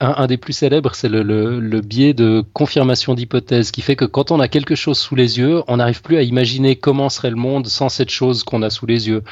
un, 0.00 0.14
un 0.16 0.26
des 0.26 0.36
plus 0.36 0.52
célèbres, 0.52 0.94
c'est 0.94 1.08
le, 1.08 1.22
le, 1.22 1.58
le, 1.58 1.80
biais 1.80 2.14
de 2.14 2.44
confirmation 2.52 3.14
d'hypothèse, 3.14 3.70
qui 3.72 3.82
fait 3.82 3.96
que 3.96 4.04
quand 4.04 4.30
on 4.30 4.38
a 4.38 4.46
quelque 4.46 4.74
chose 4.74 4.98
sous 4.98 5.16
les 5.16 5.38
yeux, 5.38 5.62
on 5.66 5.78
n'arrive 5.78 6.02
plus 6.02 6.16
à 6.16 6.22
imaginer 6.22 6.76
comment 6.76 7.08
serait 7.08 7.30
le 7.30 7.36
monde 7.36 7.66
sans 7.66 7.88
cette 7.88 8.10
chose 8.10 8.44
qu'on 8.44 8.62
a 8.62 8.70
sous 8.70 8.86
les 8.86 9.08
yeux. 9.08 9.24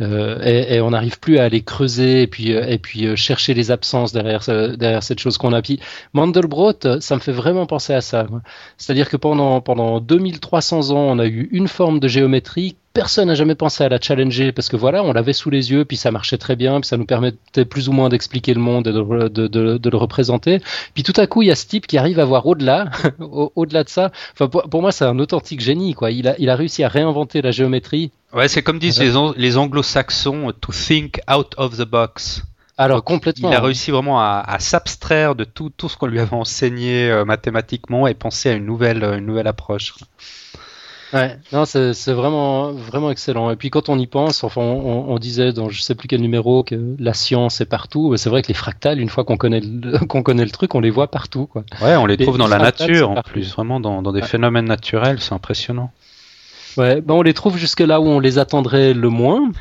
Euh, 0.00 0.40
et, 0.44 0.76
et, 0.76 0.80
on 0.80 0.90
n'arrive 0.90 1.18
plus 1.18 1.38
à 1.38 1.44
aller 1.44 1.62
creuser 1.62 2.22
et 2.22 2.26
puis, 2.28 2.50
et 2.50 2.78
puis 2.78 3.16
chercher 3.16 3.54
les 3.54 3.70
absences 3.70 4.12
derrière, 4.12 4.42
derrière 4.46 5.02
cette 5.02 5.18
chose 5.18 5.38
qu'on 5.38 5.52
a. 5.52 5.60
Puis 5.60 5.80
Mandelbrot, 6.12 7.00
ça 7.00 7.16
me 7.16 7.20
fait 7.20 7.32
vraiment 7.32 7.66
penser 7.66 7.92
à 7.92 8.00
ça. 8.00 8.26
C'est-à-dire 8.78 9.08
que 9.08 9.16
pendant, 9.16 9.60
pendant 9.60 10.00
2300 10.00 10.90
ans, 10.90 10.96
on 10.98 11.18
a 11.18 11.26
eu 11.26 11.48
une 11.52 11.68
forme 11.68 11.98
de 11.98 12.08
géométrie 12.08 12.76
personne 12.92 13.28
n'a 13.28 13.34
jamais 13.34 13.54
pensé 13.54 13.84
à 13.84 13.88
la 13.88 14.00
challenger 14.00 14.52
parce 14.52 14.68
que 14.68 14.76
voilà, 14.76 15.02
on 15.02 15.12
l'avait 15.12 15.32
sous 15.32 15.50
les 15.50 15.70
yeux, 15.70 15.84
puis 15.84 15.96
ça 15.96 16.10
marchait 16.10 16.38
très 16.38 16.56
bien, 16.56 16.80
puis 16.80 16.88
ça 16.88 16.96
nous 16.96 17.06
permettait 17.06 17.64
plus 17.64 17.88
ou 17.88 17.92
moins 17.92 18.08
d'expliquer 18.08 18.54
le 18.54 18.60
monde 18.60 18.86
et 18.86 18.92
de, 18.92 19.28
de, 19.28 19.46
de, 19.48 19.78
de, 19.78 19.90
le 19.90 19.96
représenter. 19.96 20.60
Puis 20.94 21.02
tout 21.02 21.12
à 21.16 21.26
coup, 21.26 21.42
il 21.42 21.48
y 21.48 21.50
a 21.50 21.54
ce 21.54 21.66
type 21.66 21.86
qui 21.86 21.98
arrive 21.98 22.18
à 22.18 22.24
voir 22.24 22.46
au-delà, 22.46 22.90
au-delà 23.20 23.84
de 23.84 23.88
ça. 23.88 24.12
Enfin, 24.32 24.48
pour, 24.48 24.68
pour 24.68 24.82
moi, 24.82 24.92
c'est 24.92 25.04
un 25.04 25.18
authentique 25.18 25.60
génie, 25.60 25.94
quoi. 25.94 26.10
Il 26.10 26.28
a, 26.28 26.34
il 26.38 26.50
a 26.50 26.56
réussi 26.56 26.84
à 26.84 26.88
réinventer 26.88 27.42
la 27.42 27.50
géométrie. 27.50 28.10
Ouais, 28.32 28.48
c'est 28.48 28.62
comme 28.62 28.78
disent 28.78 29.00
les, 29.00 29.12
les 29.36 29.56
anglo-saxons, 29.56 30.52
to 30.60 30.72
think 30.72 31.20
out 31.30 31.54
of 31.56 31.76
the 31.76 31.84
box. 31.84 32.42
Alors 32.78 33.04
complètement. 33.04 33.50
Il 33.50 33.54
a 33.54 33.60
réussi 33.60 33.90
vraiment 33.90 34.20
à, 34.20 34.42
à 34.46 34.58
s'abstraire 34.58 35.34
de 35.34 35.44
tout, 35.44 35.70
tout 35.76 35.88
ce 35.88 35.96
qu'on 35.96 36.06
lui 36.06 36.18
avait 36.18 36.34
enseigné 36.34 37.10
euh, 37.10 37.24
mathématiquement 37.24 38.06
et 38.06 38.14
penser 38.14 38.48
à 38.48 38.52
une 38.54 38.64
nouvelle, 38.64 39.04
une 39.04 39.26
nouvelle 39.26 39.46
approche. 39.46 39.94
Ouais, 41.12 41.38
non, 41.52 41.64
c'est 41.66 42.12
vraiment, 42.12 42.72
vraiment 42.72 43.10
excellent. 43.10 43.50
Et 43.50 43.56
puis 43.56 43.68
quand 43.68 43.88
on 43.88 43.98
y 43.98 44.06
pense, 44.06 44.44
enfin, 44.44 44.62
on, 44.62 45.10
on, 45.10 45.18
disait 45.18 45.52
dans 45.52 45.68
je 45.68 45.82
sais 45.82 45.94
plus 45.94 46.08
quel 46.08 46.22
numéro 46.22 46.62
que 46.62 46.96
la 46.98 47.12
science 47.12 47.60
est 47.60 47.66
partout. 47.66 48.16
C'est 48.16 48.30
vrai 48.30 48.42
que 48.42 48.48
les 48.48 48.54
fractales, 48.54 48.98
une 48.98 49.10
fois 49.10 49.24
qu'on 49.24 49.36
connaît, 49.36 49.60
qu'on 50.08 50.22
connaît 50.22 50.44
le 50.44 50.50
truc, 50.50 50.74
on 50.74 50.80
les 50.80 50.90
voit 50.90 51.10
partout, 51.10 51.46
quoi. 51.46 51.64
Ouais, 51.82 51.96
on 51.96 52.06
les 52.06 52.16
trouve 52.16 52.38
dans 52.38 52.48
la 52.48 52.58
nature 52.58 53.10
en 53.10 53.22
plus, 53.22 53.52
vraiment 53.52 53.78
dans, 53.78 54.00
dans 54.00 54.12
des 54.12 54.22
phénomènes 54.22 54.64
naturels, 54.66 55.20
c'est 55.20 55.34
impressionnant. 55.34 55.90
Ouais, 56.76 57.00
ben 57.00 57.14
on 57.14 57.22
les 57.22 57.34
trouve 57.34 57.56
jusque 57.58 57.80
là 57.80 58.00
où 58.00 58.06
on 58.06 58.20
les 58.20 58.38
attendrait 58.38 58.94
le 58.94 59.08
moins. 59.08 59.52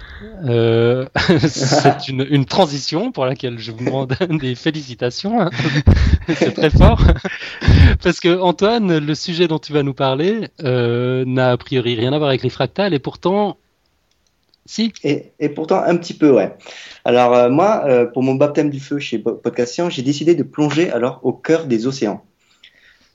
Euh, 0.45 1.06
c'est 1.47 2.08
une, 2.08 2.26
une, 2.30 2.45
transition 2.45 3.12
pour 3.12 3.26
laquelle 3.26 3.60
je 3.60 3.71
vous 3.71 3.86
demande 3.86 4.15
des 4.39 4.56
félicitations. 4.56 5.41
Hein. 5.41 5.50
c'est 6.28 6.54
très 6.54 6.69
fort. 6.69 7.02
Parce 8.02 8.19
que 8.19 8.39
Antoine, 8.39 8.97
le 8.97 9.15
sujet 9.15 9.47
dont 9.47 9.60
tu 9.60 9.74
vas 9.74 9.84
nous 9.84 9.93
parler 9.93 10.50
euh, 10.63 11.26
n'a 11.26 11.52
a 11.52 11.58
priori 11.58 11.95
rien 11.95 12.13
à 12.13 12.17
voir 12.17 12.30
avec 12.30 12.43
les 12.43 12.50
fractales 12.50 12.93
et 12.93 13.00
pourtant, 13.00 13.58
si. 14.65 14.93
Et, 15.04 15.32
et 15.39 15.50
pourtant 15.50 15.82
un 15.84 15.97
petit 15.97 16.13
peu, 16.13 16.32
ouais. 16.32 16.56
Alors 17.04 17.34
euh, 17.34 17.50
moi, 17.50 17.86
pour 18.13 18.24
mon 18.24 18.36
baptême 18.36 18.69
du 18.69 18.80
feu 18.80 19.00
chez 19.00 19.19
Podcast 19.19 19.74
Science, 19.74 19.93
j'ai 19.93 20.04
décidé 20.04 20.36
de 20.36 20.43
plonger 20.43 20.91
alors 20.91 21.19
au 21.24 21.34
cœur 21.34 21.65
des 21.65 21.88
océans. 21.88 22.24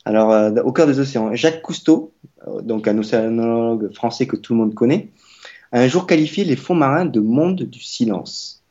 Alors, 0.06 0.30
euh, 0.30 0.52
au 0.62 0.70
cœur 0.70 0.86
des 0.86 1.00
océans, 1.00 1.34
Jacques 1.34 1.62
Cousteau, 1.62 2.12
euh, 2.46 2.62
donc 2.62 2.86
un 2.86 2.96
océanologue 2.96 3.92
français 3.92 4.28
que 4.28 4.36
tout 4.36 4.54
le 4.54 4.60
monde 4.60 4.72
connaît, 4.72 5.08
a 5.72 5.80
un 5.80 5.88
jour 5.88 6.06
qualifié 6.06 6.44
les 6.44 6.54
fonds 6.54 6.76
marins 6.76 7.06
de 7.06 7.18
monde 7.18 7.64
du 7.64 7.80
silence. 7.80 8.62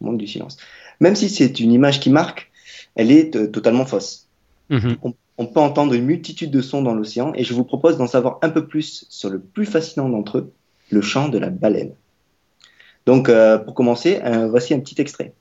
Monde 0.00 0.16
du 0.16 0.28
silence. 0.28 0.58
Même 1.00 1.16
si 1.16 1.28
c'est 1.28 1.58
une 1.58 1.72
image 1.72 1.98
qui 1.98 2.08
marque, 2.08 2.52
elle 2.94 3.10
est 3.10 3.34
euh, 3.34 3.48
totalement 3.48 3.84
fausse. 3.84 4.28
Mhm. 4.68 4.96
On, 5.02 5.14
on 5.38 5.46
peut 5.46 5.58
entendre 5.58 5.92
une 5.92 6.04
multitude 6.04 6.52
de 6.52 6.60
sons 6.60 6.82
dans 6.82 6.94
l'océan 6.94 7.32
et 7.34 7.42
je 7.42 7.52
vous 7.52 7.64
propose 7.64 7.98
d'en 7.98 8.06
savoir 8.06 8.38
un 8.42 8.48
peu 8.48 8.68
plus 8.68 9.06
sur 9.08 9.28
le 9.28 9.40
plus 9.40 9.66
fascinant 9.66 10.08
d'entre 10.08 10.38
eux, 10.38 10.52
le 10.90 11.00
chant 11.00 11.28
de 11.28 11.38
la 11.38 11.50
baleine. 11.50 11.94
Donc, 13.06 13.28
euh, 13.28 13.58
pour 13.58 13.74
commencer, 13.74 14.20
voici 14.48 14.72
un 14.72 14.78
petit 14.78 15.00
extrait. 15.00 15.32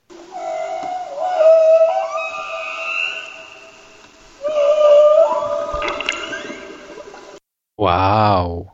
Waouh 7.79 8.67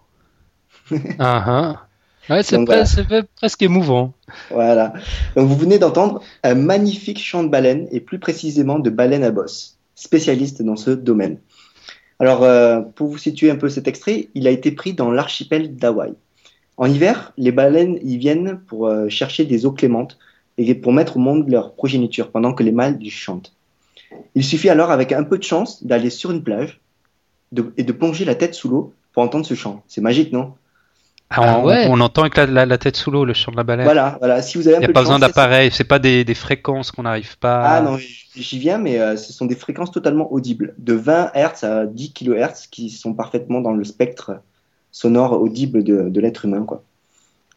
Ah, 1.19 1.85
Ouais, 2.27 2.41
c'est 2.41 2.55
Donc, 2.55 2.63
pre- 2.65 2.71
voilà. 2.71 2.85
c'est 2.85 3.05
presque 3.35 3.61
émouvant. 3.61 4.13
Voilà. 4.49 4.93
Donc, 5.35 5.47
vous 5.47 5.55
venez 5.55 5.77
d'entendre 5.77 6.23
un 6.43 6.55
magnifique 6.55 7.19
chant 7.19 7.43
de 7.43 7.49
baleine 7.49 7.87
et 7.91 7.99
plus 7.99 8.17
précisément 8.17 8.79
de 8.79 8.89
baleine 8.89 9.23
à 9.23 9.29
bosse, 9.29 9.77
spécialiste 9.93 10.63
dans 10.63 10.75
ce 10.75 10.89
domaine. 10.89 11.37
Alors, 12.17 12.41
euh, 12.43 12.81
pour 12.81 13.09
vous 13.09 13.19
situer 13.19 13.51
un 13.51 13.57
peu 13.57 13.69
cet 13.69 13.87
extrait, 13.87 14.29
il 14.33 14.47
a 14.47 14.49
été 14.49 14.71
pris 14.71 14.93
dans 14.93 15.11
l'archipel 15.11 15.75
d'Hawaï. 15.75 16.13
En 16.77 16.87
hiver, 16.91 17.31
les 17.37 17.51
baleines 17.51 17.99
y 18.01 18.17
viennent 18.17 18.59
pour 18.67 18.87
euh, 18.87 19.07
chercher 19.07 19.45
des 19.45 19.67
eaux 19.67 19.71
clémentes 19.71 20.17
et 20.57 20.73
pour 20.73 20.93
mettre 20.93 21.17
au 21.17 21.19
monde 21.19 21.47
leur 21.47 21.75
progéniture 21.75 22.31
pendant 22.31 22.53
que 22.53 22.63
les 22.63 22.71
mâles 22.71 22.97
y 23.01 23.11
chantent. 23.11 23.53
Il 24.33 24.43
suffit 24.43 24.69
alors, 24.69 24.89
avec 24.89 25.11
un 25.11 25.23
peu 25.23 25.37
de 25.37 25.43
chance, 25.43 25.83
d'aller 25.85 26.09
sur 26.09 26.31
une 26.31 26.41
plage 26.43 26.81
de- 27.51 27.73
et 27.77 27.83
de 27.83 27.91
plonger 27.91 28.25
la 28.25 28.35
tête 28.35 28.53
sous 28.55 28.69
l'eau 28.69 28.93
pour 29.13 29.23
entendre 29.23 29.45
ce 29.45 29.53
chant. 29.53 29.83
C'est 29.87 30.01
magique, 30.01 30.31
non? 30.31 30.53
Ah 31.29 31.57
on, 31.59 31.65
ouais. 31.65 31.87
on 31.89 31.99
entend 32.01 32.21
avec 32.21 32.37
la, 32.37 32.45
la- 32.45 32.65
la 32.67 32.77
tête 32.77 32.95
sous 32.95 33.09
l'eau 33.09 33.25
le 33.25 33.33
chant 33.33 33.51
de 33.51 33.57
la 33.57 33.63
baleine. 33.63 33.85
Voilà, 33.85 34.17
voilà. 34.19 34.41
Si 34.43 34.57
vous 34.57 34.67
avez 34.67 34.77
un 34.77 34.79
Il 34.79 34.81
n'y 34.81 34.85
a 34.85 34.87
peu 34.89 34.93
pas 34.93 35.01
besoin 35.01 35.17
d'appareil, 35.19 35.71
c'est 35.71 35.83
pas 35.83 35.97
des, 35.99 36.23
des 36.23 36.35
fréquences 36.35 36.91
qu'on 36.91 37.03
n'arrive 37.03 37.37
pas. 37.39 37.63
Ah 37.63 37.81
non, 37.81 37.97
j'y 37.97 38.59
viens, 38.59 38.77
mais 38.77 38.99
euh, 38.99 39.17
ce 39.17 39.33
sont 39.33 39.45
des 39.45 39.55
fréquences 39.55 39.91
totalement 39.91 40.31
audibles, 40.31 40.75
de 40.77 40.93
20 40.93 41.31
Hz 41.33 41.63
à 41.63 41.85
10 41.87 42.13
kHz, 42.13 42.67
qui 42.69 42.89
sont 42.91 43.13
parfaitement 43.13 43.59
dans 43.61 43.73
le 43.73 43.83
spectre 43.83 44.33
sonore 44.91 45.41
audible 45.41 45.83
de, 45.83 46.09
de 46.09 46.21
l'être 46.21 46.45
humain, 46.45 46.63
quoi. 46.63 46.83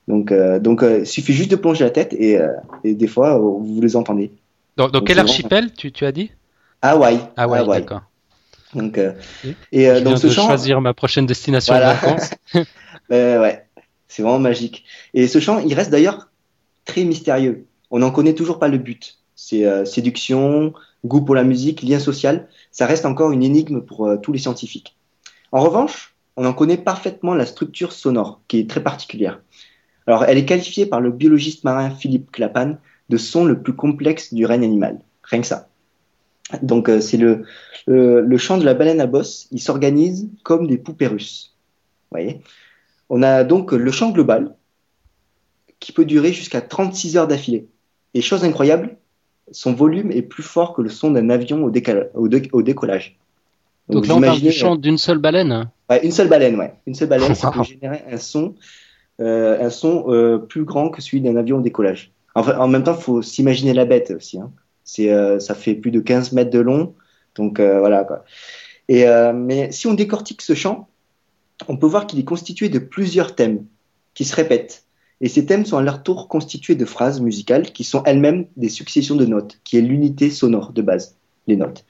Donc, 0.09 0.33
euh, 0.33 0.59
donc, 0.59 0.83
euh, 0.83 1.01
il 1.01 1.07
suffit 1.07 1.35
juste 1.35 1.51
de 1.51 1.57
plonger 1.57 1.85
la 1.85 1.90
tête 1.90 2.14
et, 2.14 2.38
euh, 2.40 2.48
et 2.85 2.94
des 2.94 3.07
fois, 3.07 3.37
vous 3.38 3.81
les 3.83 3.94
entendez. 3.96 4.33
Dans, 4.79 4.88
dans 4.88 5.01
Donc, 5.01 5.09
quel 5.09 5.18
archipel 5.18 5.72
tu, 5.74 5.92
tu 5.92 6.07
as 6.07 6.12
dit? 6.12 6.31
Hawaï. 6.81 7.20
Ah 7.37 7.46
ouais, 7.46 7.59
Hawaï. 7.59 7.81
d'accord. 7.81 8.03
Donc, 8.74 8.98
euh, 8.98 9.12
et 9.72 9.85
Je 9.85 9.90
euh, 9.90 9.94
viens 9.94 10.02
donc 10.02 10.18
ce 10.18 10.26
de 10.26 10.33
choisir 10.33 10.81
ma 10.81 10.94
prochaine 10.94 11.26
destination 11.26 11.74
Voilà. 11.74 11.94
de 11.94 12.00
vacances. 12.00 12.31
euh, 13.12 13.40
ouais, 13.40 13.66
c'est 14.09 14.22
vraiment 14.22 14.38
magique. 14.38 14.85
Et 15.14 15.26
ce 15.28 15.38
chant, 15.40 15.59
il 15.61 15.74
reste 15.74 15.90
d'ailleurs 15.90 16.28
très 16.85 17.04
mystérieux. 17.04 17.66
On 17.90 18.00
n'en 18.00 18.11
connaît 18.11 18.35
toujours 18.35 18.59
pas 18.59 18.68
le 18.68 18.78
but. 18.78 19.18
C'est 19.35 19.64
euh, 19.64 19.85
séduction, 19.85 20.72
goût 21.04 21.22
pour 21.22 21.35
la 21.35 21.44
musique, 21.44 21.83
lien 21.83 21.98
social. 21.98 22.48
Ça 22.72 22.87
reste 22.87 23.07
encore 23.07 23.31
une 23.31 23.42
énigme 23.42 23.81
pour 23.81 24.07
euh, 24.07 24.16
tous 24.16 24.33
les 24.33 24.38
scientifiques. 24.38 24.96
En 25.52 25.61
revanche, 25.61 26.14
on 26.37 26.44
en 26.44 26.52
connaît 26.52 26.76
parfaitement 26.76 27.35
la 27.35 27.46
structure 27.46 27.92
sonore, 27.92 28.40
qui 28.48 28.59
est 28.59 28.68
très 28.68 28.83
particulière. 28.83 29.40
Alors, 30.07 30.24
elle 30.24 30.38
est 30.38 30.44
qualifiée 30.44 30.87
par 30.87 31.00
le 31.00 31.11
biologiste 31.11 31.64
marin 31.64 31.90
Philippe 31.90 32.31
Clapan 32.31 32.76
de 33.09 33.16
son 33.16 33.44
le 33.44 33.62
plus 33.62 33.74
complexe 33.74 34.35
du 34.35 34.44
règne 34.46 34.64
animal. 34.64 34.98
Rien 35.22 35.40
que 35.40 35.46
ça. 35.46 35.67
Donc, 36.62 36.88
euh, 36.88 37.00
c'est 37.00 37.16
le, 37.18 37.44
le, 37.87 38.20
le 38.22 38.37
chant 38.38 38.58
de 38.58 38.64
la 38.64 38.74
baleine 38.74 39.00
à 39.00 39.06
bosse. 39.06 39.48
Il 39.50 39.61
s'organise 39.61 40.28
comme 40.44 40.66
des 40.66 40.78
poupées 40.78 41.06
russes. 41.06 41.54
Vous 42.11 42.18
voyez? 42.18 42.40
On 43.11 43.22
a 43.22 43.44
donc 43.44 43.72
le 43.72 43.90
chant 43.90 44.11
global, 44.11 44.54
qui 45.80 45.92
peut 45.92 46.04
durer 46.04 46.32
jusqu'à 46.32 46.61
36 46.61 47.16
heures 47.16 47.28
d'affilée. 47.28 47.68
Et 48.14 48.20
chose 48.20 48.44
incroyable, 48.44 48.96
son 49.52 49.72
volume 49.74 50.11
est 50.12 50.22
plus 50.22 50.42
fort 50.42 50.74
que 50.74 50.82
le 50.82 50.88
son 50.88 51.11
d'un 51.11 51.30
avion 51.30 51.62
au, 51.64 51.70
décala- 51.70 52.08
au, 52.14 52.28
dé- 52.28 52.48
au 52.52 52.62
décollage. 52.62 53.16
Donc 53.88 54.04
vous 54.04 54.11
là, 54.11 54.16
on 54.16 54.20
parle 54.20 54.40
du 54.40 54.52
chant 54.52 54.76
d'une 54.76 54.98
seule 54.98 55.18
baleine. 55.18 55.70
Ouais, 55.88 56.04
une 56.04 56.11
seule 56.12 56.28
baleine, 56.28 56.56
ouais. 56.56 56.74
Une 56.87 56.94
seule 56.94 57.08
baleine, 57.08 57.34
ça 57.34 57.50
peut 57.50 57.62
générer 57.62 58.02
un 58.11 58.18
son, 58.18 58.54
euh, 59.20 59.64
un 59.64 59.70
son 59.70 60.06
euh, 60.08 60.38
plus 60.38 60.64
grand 60.64 60.90
que 60.90 61.00
celui 61.00 61.20
d'un 61.20 61.37
avion 61.37 61.58
au 61.58 61.62
décollage. 61.62 62.12
Enfin, 62.34 62.58
en 62.58 62.68
même 62.68 62.84
temps, 62.84 62.96
il 62.96 63.02
faut 63.02 63.22
s'imaginer 63.22 63.72
la 63.72 63.84
bête 63.84 64.11
aussi. 64.11 64.38
Hein. 64.38 64.52
Euh, 65.01 65.38
ça 65.38 65.55
fait 65.55 65.74
plus 65.74 65.90
de 65.90 66.01
15 66.01 66.33
mètres 66.33 66.51
de 66.51 66.59
long, 66.59 66.94
donc 67.35 67.61
euh, 67.61 67.79
voilà 67.79 68.05
quoi. 68.05 68.24
Euh, 68.90 69.33
mais 69.33 69.70
si 69.70 69.87
on 69.87 69.94
décortique 69.94 70.42
ce 70.42 70.55
chant, 70.55 70.88
on 71.68 71.77
peut 71.77 71.87
voir 71.87 72.07
qu'il 72.07 72.18
est 72.18 72.24
constitué 72.24 72.68
de 72.68 72.79
plusieurs 72.79 73.35
thèmes 73.35 73.66
qui 74.14 74.24
se 74.24 74.35
répètent. 74.35 74.85
Et 75.20 75.29
ces 75.29 75.44
thèmes 75.44 75.66
sont 75.66 75.77
à 75.77 75.83
leur 75.83 76.03
tour 76.03 76.29
constitués 76.29 76.77
de 76.77 76.85
phrases 76.85 77.20
musicales 77.20 77.72
qui 77.72 77.85
sont 77.85 78.03
elles-mêmes 78.05 78.46
des 78.57 78.68
successions 78.68 79.16
de 79.16 79.27
notes, 79.27 79.59
qui 79.64 79.77
est 79.77 79.81
l'unité 79.81 80.31
sonore 80.31 80.72
de 80.72 80.81
base, 80.81 81.16
les 81.48 81.57
notes. 81.57 81.85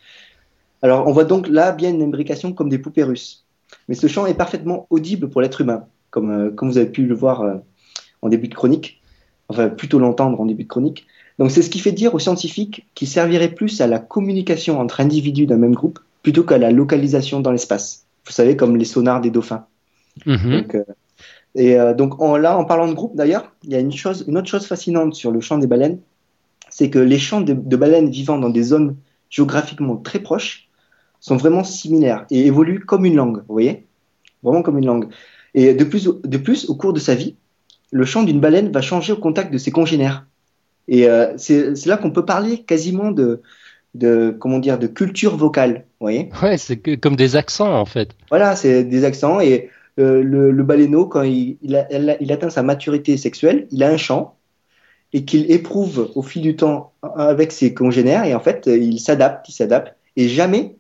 Alors, 0.80 1.06
on 1.06 1.12
voit 1.12 1.24
donc 1.24 1.46
là 1.46 1.72
bien 1.72 1.90
une 1.90 2.02
imbrication 2.02 2.52
comme 2.52 2.70
des 2.70 2.78
poupées 2.78 3.02
russes. 3.04 3.44
Mais 3.88 3.94
ce 3.94 4.06
chant 4.06 4.26
est 4.26 4.34
parfaitement 4.34 4.86
audible 4.88 5.28
pour 5.28 5.42
l'être 5.42 5.60
humain, 5.60 5.86
comme, 6.10 6.54
comme 6.54 6.70
vous 6.70 6.78
avez 6.78 6.88
pu 6.90 7.04
le 7.04 7.14
voir 7.14 7.60
en 8.22 8.28
début 8.30 8.48
de 8.48 8.54
chronique, 8.54 9.02
enfin 9.48 9.68
plutôt 9.68 9.98
l'entendre 9.98 10.40
en 10.40 10.46
début 10.46 10.64
de 10.64 10.68
chronique. 10.68 11.06
Donc 11.38 11.50
c'est 11.50 11.62
ce 11.62 11.70
qui 11.70 11.78
fait 11.78 11.92
dire 11.92 12.14
aux 12.14 12.18
scientifiques 12.18 12.86
qu'il 12.94 13.08
servirait 13.08 13.50
plus 13.50 13.80
à 13.80 13.86
la 13.86 13.98
communication 13.98 14.80
entre 14.80 15.00
individus 15.00 15.46
d'un 15.46 15.56
même 15.56 15.74
groupe 15.74 16.00
plutôt 16.22 16.42
qu'à 16.42 16.58
la 16.58 16.70
localisation 16.70 17.40
dans 17.40 17.52
l'espace. 17.52 18.04
Vous 18.26 18.32
savez, 18.32 18.56
comme 18.56 18.76
les 18.76 18.84
sonars 18.84 19.20
des 19.20 19.30
dauphins. 19.30 19.66
Mhm. 20.26 20.50
Donc, 20.50 20.74
euh, 20.74 20.84
et 21.54 21.78
euh, 21.78 21.94
donc 21.94 22.20
en- 22.20 22.36
là, 22.36 22.58
en 22.58 22.64
parlant 22.64 22.88
de 22.88 22.94
groupe 22.94 23.16
d'ailleurs, 23.16 23.52
il 23.64 23.70
y 23.70 23.76
a 23.76 23.80
une, 23.80 23.92
chose, 23.92 24.24
une 24.28 24.36
autre 24.36 24.48
chose 24.48 24.66
fascinante 24.66 25.14
sur 25.14 25.30
le 25.30 25.40
chant 25.40 25.58
des 25.58 25.66
baleines, 25.66 26.00
c'est 26.70 26.90
que 26.90 26.98
les 26.98 27.18
chants 27.18 27.40
de, 27.40 27.54
de 27.54 27.76
baleines 27.76 28.10
vivant 28.10 28.38
dans 28.38 28.50
des 28.50 28.62
zones 28.62 28.96
géographiquement 29.30 29.96
très 29.96 30.20
proches 30.20 30.68
sont 31.20 31.36
vraiment 31.36 31.64
similaires 31.64 32.26
et 32.30 32.46
évoluent 32.46 32.84
comme 32.84 33.04
une 33.04 33.16
langue, 33.16 33.38
vous 33.48 33.54
voyez? 33.54 33.86
Vraiment 34.42 34.62
comme 34.62 34.78
une 34.78 34.86
langue. 34.86 35.08
Et 35.54 35.74
de 35.74 35.84
plus, 35.84 36.04
de 36.22 36.38
plus, 36.38 36.68
au 36.68 36.76
cours 36.76 36.92
de 36.92 37.00
sa 37.00 37.14
vie, 37.14 37.34
le 37.90 38.04
chant 38.04 38.22
d'une 38.22 38.40
baleine 38.40 38.70
va 38.70 38.82
changer 38.82 39.12
au 39.12 39.16
contact 39.16 39.52
de 39.52 39.58
ses 39.58 39.70
congénères. 39.70 40.26
Et 40.88 41.08
euh, 41.08 41.34
c'est 41.36 41.86
là 41.86 41.96
qu'on 41.96 42.10
peut 42.10 42.24
parler 42.24 42.62
quasiment 42.62 43.10
de, 43.10 43.42
de, 43.94 44.34
comment 44.38 44.58
dire, 44.58 44.78
de 44.78 44.86
culture 44.86 45.36
vocale, 45.36 45.84
vous 46.00 46.04
voyez? 46.06 46.30
Ouais, 46.42 46.56
c'est 46.58 46.78
comme 46.98 47.16
des 47.16 47.36
accents 47.36 47.72
en 47.74 47.84
fait. 47.84 48.10
voilà, 48.30 48.56
c'est 48.56 48.84
des 48.84 49.04
accents. 49.04 49.40
Et 49.40 49.70
euh, 49.98 50.22
le, 50.22 50.50
le 50.50 50.62
baleineau, 50.62 51.06
quand 51.06 51.22
il, 51.22 51.58
il, 51.62 51.76
a- 51.76 51.86
elle 51.90 52.10
a- 52.10 52.16
il 52.22 52.32
atteint 52.32 52.50
sa 52.50 52.62
maturité 52.62 53.16
sexuelle, 53.16 53.66
il 53.70 53.82
a 53.82 53.88
un 53.88 53.96
chant 53.96 54.36
et 55.12 55.24
qu'il 55.24 55.50
éprouve 55.50 56.10
au 56.14 56.22
fil 56.22 56.42
du 56.42 56.54
temps 56.56 56.92
avec 57.16 57.52
ses 57.52 57.72
congénères. 57.74 58.24
Et 58.24 58.34
en 58.34 58.40
fait, 58.40 58.66
il 58.66 59.00
s'adapte, 59.00 59.48
il 59.48 59.52
s'adapte. 59.52 59.94
Et 60.16 60.28
jamais, 60.28 60.76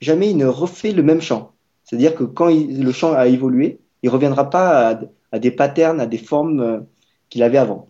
jamais 0.00 0.30
il 0.30 0.36
ne 0.36 0.46
refait 0.46 0.92
le 0.92 1.02
même 1.02 1.20
chant. 1.20 1.52
C'est-à-dire 1.84 2.14
que 2.14 2.24
quand 2.24 2.48
il- 2.48 2.82
le 2.84 2.92
chant 2.92 3.12
a 3.12 3.26
évolué, 3.26 3.78
il 4.02 4.10
reviendra 4.10 4.50
pas 4.50 4.90
à, 4.90 5.00
à 5.32 5.38
des 5.38 5.50
patterns, 5.50 6.00
à 6.00 6.06
des 6.06 6.18
formes 6.18 6.60
euh, 6.60 6.80
qu'il 7.30 7.42
avait 7.42 7.58
avant. 7.58 7.88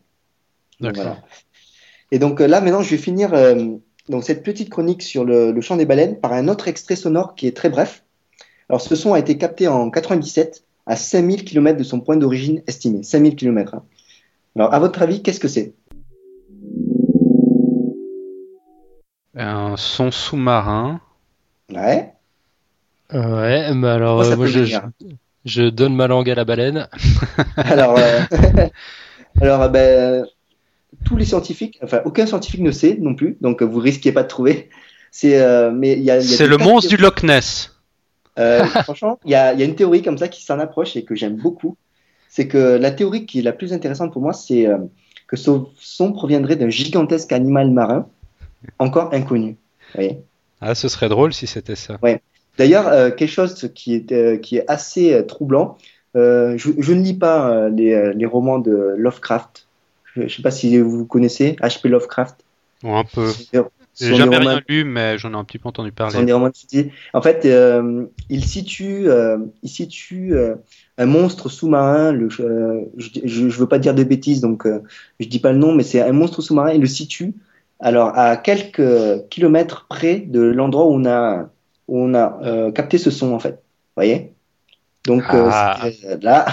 Voilà. 0.93 1.19
Et 2.11 2.19
donc 2.19 2.41
euh, 2.41 2.47
là, 2.47 2.61
maintenant, 2.61 2.83
je 2.83 2.91
vais 2.91 2.99
finir 2.99 3.35
euh, 3.35 3.55
donc 4.09 4.25
cette 4.25 4.43
petite 4.43 4.71
chronique 4.71 5.03
sur 5.03 5.25
le, 5.25 5.53
le 5.53 5.61
chant 5.61 5.77
des 5.77 5.87
baleines 5.87 6.21
par 6.21 6.33
un 6.33 6.49
autre 6.49 6.69
extrait 6.69 6.97
sonore 6.97 7.35
qui 7.35 7.47
est 7.47 7.57
très 7.57 7.71
bref. 7.71 8.05
Alors, 8.69 8.81
ce 8.81 8.95
son 8.97 9.13
a 9.15 9.19
été 9.19 9.37
capté 9.37 9.69
en 9.69 9.91
97 9.91 10.65
à 10.87 10.97
5000 10.97 11.45
km 11.45 11.79
de 11.79 11.85
son 11.85 12.01
point 12.01 12.17
d'origine 12.17 12.63
estimé. 12.67 13.03
5000 13.03 13.37
km. 13.37 13.75
hein. 13.75 13.85
Alors, 14.57 14.73
à 14.73 14.79
votre 14.79 15.03
avis, 15.03 15.23
qu'est-ce 15.23 15.41
que 15.41 15.49
c'est? 15.49 15.75
Un 19.37 19.77
son 19.77 20.11
sous-marin. 20.11 21.01
Ouais. 21.73 22.13
Ouais, 23.13 23.75
mais 23.75 23.89
alors 23.89 24.17
Moi, 24.17 24.27
euh, 24.27 24.37
moi, 24.37 24.47
je, 25.45 25.69
donne 25.69 25.95
ma 25.95 26.07
langue 26.07 26.31
à 26.31 26.35
la 26.35 26.45
baleine. 26.45 26.89
Alors, 27.57 27.99
euh, 27.99 28.21
alors 29.41 29.63
euh, 29.63 29.69
ben, 29.69 30.27
tous 31.05 31.17
les 31.17 31.25
scientifiques, 31.25 31.79
enfin, 31.83 32.01
aucun 32.05 32.27
scientifique 32.27 32.61
ne 32.61 32.71
sait 32.71 32.97
non 33.01 33.15
plus, 33.15 33.37
donc 33.41 33.63
euh, 33.63 33.65
vous 33.65 33.79
risquez 33.79 34.13
pas 34.13 34.23
de 34.23 34.29
trouver. 34.29 34.71
C'est, 35.11 35.41
euh, 35.41 35.71
mais 35.71 35.93
il 35.93 36.03
y 36.03 36.11
a, 36.11 36.19
il 36.19 36.25
y 36.25 36.35
a 36.35 36.37
C'est 36.37 36.45
des 36.45 36.51
le 36.51 36.59
monstre 36.59 36.89
du 36.91 36.97
Loch 36.97 37.23
Ness. 37.23 37.77
Euh, 38.39 38.65
franchement, 38.83 39.19
il 39.25 39.31
y 39.31 39.35
a, 39.35 39.53
il 39.53 39.61
y 39.61 39.63
a 39.63 39.67
une 39.67 39.77
théorie 39.77 40.03
comme 40.03 40.19
ça 40.19 40.29
qui 40.29 40.45
s'en 40.45 40.59
approche 40.59 40.97
et 40.97 41.05
que 41.05 41.15
j'aime 41.15 41.37
beaucoup. 41.37 41.77
C'est 42.29 42.49
que 42.49 42.77
la 42.77 42.91
théorie 42.91 43.27
qui 43.27 43.39
est 43.39 43.43
la 43.43 43.53
plus 43.53 43.73
intéressante 43.73 44.13
pour 44.13 44.23
moi, 44.23 44.33
c'est 44.33 44.67
euh, 44.67 44.79
que 45.29 45.37
ce 45.37 45.51
son 45.79 46.13
proviendrait 46.13 46.57
d'un 46.57 46.69
gigantesque 46.71 47.33
animal 47.33 47.71
marin 47.71 48.09
encore 48.79 49.15
inconnu. 49.15 49.57
Ah, 50.61 50.75
ce 50.75 50.89
serait 50.89 51.09
drôle 51.09 51.33
si 51.33 51.47
c'était 51.47 51.77
ça. 51.77 51.99
D'ailleurs, 52.59 52.89
euh, 52.89 53.11
quelque 53.11 53.31
chose 53.31 53.71
qui 53.75 53.95
est, 53.95 54.13
euh, 54.13 54.37
qui 54.37 54.57
est 54.57 54.65
assez 54.69 55.13
euh, 55.13 55.23
troublant, 55.23 55.77
euh, 56.17 56.57
je, 56.57 56.71
je 56.79 56.93
ne 56.93 57.03
lis 57.03 57.15
pas 57.15 57.51
euh, 57.51 57.69
les, 57.69 57.93
euh, 57.93 58.13
les 58.15 58.27
romans 58.27 58.59
de 58.59 58.95
Lovecraft. 58.97 59.64
Je 60.15 60.23
ne 60.23 60.29
sais 60.29 60.43
pas 60.43 60.51
si 60.51 60.79
vous 60.79 61.05
connaissez 61.07 61.57
H.P. 61.61 61.89
Lovecraft. 61.89 62.37
Bon, 62.83 62.97
un 62.97 63.05
peu. 63.05 63.31
J'ai 64.01 64.15
jamais 64.17 64.37
rien 64.39 64.61
lu, 64.69 64.85
mais 64.85 65.19
j'en 65.19 65.33
ai 65.33 65.37
un 65.37 65.45
petit 65.45 65.59
peu 65.59 65.69
entendu 65.69 65.93
parler. 65.93 66.17
En 67.13 67.23
fait, 67.23 67.45
euh, 67.45 68.07
il 68.29 68.45
situe, 68.45 69.09
euh, 69.09 69.39
il 69.63 69.69
situe 69.69 70.35
euh, 70.35 70.57
un 70.99 71.07
monstre 71.07 71.49
sous-marin. 71.49 72.19
Je, 72.29 72.83
je, 72.97 73.21
je 73.25 73.59
veux 73.59 73.69
pas 73.69 73.79
dire 73.79 73.95
de 73.95 74.03
bêtises, 74.03 74.41
donc 74.41 74.67
je 75.21 75.29
dis 75.29 75.39
pas 75.39 75.53
le 75.53 75.59
nom, 75.59 75.73
mais 75.73 75.85
c'est 75.85 76.01
un 76.01 76.13
monstre 76.13 76.43
sous-marin. 76.43 76.73
Il 76.73 76.81
le 76.81 76.87
situe 76.87 77.35
alors 77.81 78.17
à 78.19 78.37
quelques 78.37 79.29
kilomètres 79.31 79.87
près 79.89 80.19
de 80.19 80.41
l'endroit 80.41 80.87
où 80.87 80.95
on 80.95 81.07
a, 81.07 81.51
où 81.87 82.01
on 82.01 82.15
a 82.15 82.71
capté 82.73 82.99
ce 82.99 83.11
son 83.11 83.33
en 83.33 83.39
fait. 83.39 83.53
Vous 83.53 84.03
voyez? 84.03 84.33
Donc 85.07 85.23
Ah. 85.31 85.87
là, 86.21 86.47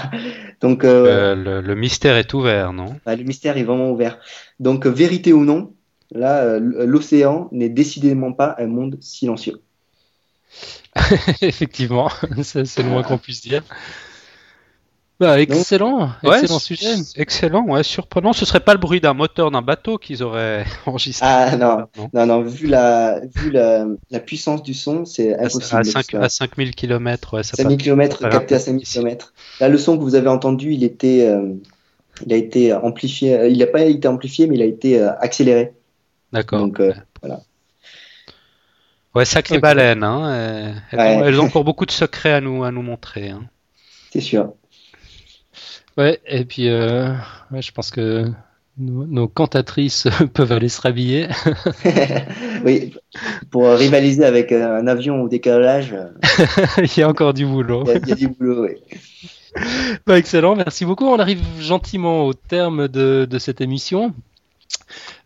donc 0.61 0.83
euh, 0.83 1.35
le, 1.35 1.61
le 1.61 1.75
mystère 1.75 2.15
est 2.15 2.33
ouvert, 2.33 2.71
non? 2.71 2.95
Bah, 3.05 3.15
le 3.15 3.23
mystère 3.23 3.57
est 3.57 3.63
vraiment 3.63 3.89
ouvert. 3.91 4.19
Donc, 4.59 4.85
euh, 4.85 4.89
vérité 4.89 5.33
ou 5.33 5.43
non, 5.43 5.73
là, 6.11 6.43
euh, 6.43 6.59
l'océan 6.85 7.49
n'est 7.51 7.69
décidément 7.69 8.31
pas 8.31 8.55
un 8.59 8.67
monde 8.67 8.97
silencieux. 9.01 9.61
Effectivement, 11.41 12.09
c'est 12.43 12.77
le 12.77 12.89
moins 12.89 13.01
qu'on 13.03 13.17
puisse 13.17 13.41
dire. 13.41 13.63
Bah, 15.21 15.39
excellent, 15.39 16.09
Ouais, 16.23 16.39
excellent 16.39 16.59
c- 16.59 16.75
sujet. 16.75 16.95
Excellent, 17.15 17.63
ouais, 17.67 17.83
surprenant. 17.83 18.33
Ce 18.33 18.43
serait 18.43 18.59
pas 18.59 18.73
le 18.73 18.79
bruit 18.79 18.99
d'un 19.01 19.13
moteur 19.13 19.51
d'un 19.51 19.61
bateau 19.61 19.97
qu'ils 19.99 20.23
auraient 20.23 20.65
enregistré. 20.87 21.25
Ah 21.29 21.55
non, 21.55 21.85
non 21.97 22.09
non, 22.13 22.25
non, 22.25 22.41
vu 22.41 22.65
la, 22.67 23.19
vu 23.35 23.51
la, 23.51 23.85
la 24.09 24.19
puissance 24.19 24.63
du 24.63 24.73
son, 24.73 25.05
c'est 25.05 25.33
à, 25.35 25.41
impossible. 25.45 25.75
à, 25.77 25.81
de 25.83 25.87
5, 25.87 26.11
faire. 26.11 26.23
à 26.23 26.29
5000 26.29 26.73
km, 26.75 27.35
ouais, 27.35 27.43
ça 27.43 27.55
5000 27.55 27.77
km, 27.77 28.19
capté 28.19 28.55
à 28.55 28.57
grave. 28.57 28.59
5000 28.65 28.83
km. 28.87 29.33
Là, 29.59 29.69
le 29.69 29.77
son 29.77 29.95
que 29.97 30.01
vous 30.03 30.15
avez 30.15 30.27
entendu, 30.29 30.73
il 30.73 30.83
était, 30.83 31.27
euh, 31.27 31.53
il 32.25 32.33
a 32.33 32.37
été 32.37 32.73
amplifié, 32.73 33.37
euh, 33.37 33.47
il 33.47 33.59
n'a 33.59 33.67
pas 33.67 33.81
été 33.81 34.07
amplifié, 34.07 34.47
mais 34.47 34.55
il 34.55 34.61
a 34.63 34.65
été 34.65 34.99
euh, 34.99 35.11
accéléré. 35.19 35.71
D'accord. 36.33 36.59
Donc, 36.59 36.79
euh, 36.79 36.93
voilà. 37.21 37.41
Ouais, 39.13 39.25
sacrée 39.25 39.57
Ok. 39.57 39.61
baleine, 39.61 40.03
hein. 40.03 40.29
euh, 40.31 40.73
Elles, 40.91 40.99
Ouais. 40.99 41.15
ont, 41.17 41.25
elles 41.25 41.39
ont 41.41 41.45
encore 41.45 41.63
beaucoup 41.63 41.85
de 41.85 41.91
secrets 41.91 42.31
à 42.33 42.41
nous, 42.41 42.63
à 42.63 42.71
nous 42.71 42.81
montrer. 42.81 43.29
Hein. 43.29 43.43
C'est 44.11 44.21
sûr. 44.21 44.53
Ouais, 45.97 46.19
et 46.25 46.45
puis 46.45 46.69
euh, 46.69 47.09
ouais, 47.51 47.61
je 47.61 47.71
pense 47.71 47.91
que 47.91 48.25
nos, 48.77 49.05
nos 49.05 49.27
cantatrices 49.27 50.07
peuvent 50.33 50.51
aller 50.51 50.69
se 50.69 50.81
rhabiller. 50.81 51.27
oui, 52.65 52.93
pour 53.49 53.69
rivaliser 53.73 54.23
avec 54.25 54.51
euh, 54.51 54.79
un 54.79 54.87
avion 54.87 55.21
au 55.21 55.27
décalage, 55.27 55.93
euh, 55.93 56.07
Il 56.77 56.97
y 56.99 57.03
a 57.03 57.09
encore 57.09 57.33
du 57.33 57.45
boulot. 57.45 57.83
il 57.85 57.89
y, 57.89 57.91
a- 57.91 57.97
il 57.97 58.09
y 58.09 58.11
a 58.11 58.15
du 58.15 58.27
boulot. 58.29 58.65
oui. 58.67 58.97
Bah, 60.07 60.17
excellent, 60.17 60.55
merci 60.55 60.85
beaucoup. 60.85 61.05
On 61.05 61.19
arrive 61.19 61.41
gentiment 61.59 62.25
au 62.25 62.33
terme 62.33 62.87
de, 62.87 63.27
de 63.29 63.39
cette 63.39 63.59
émission. 63.59 64.13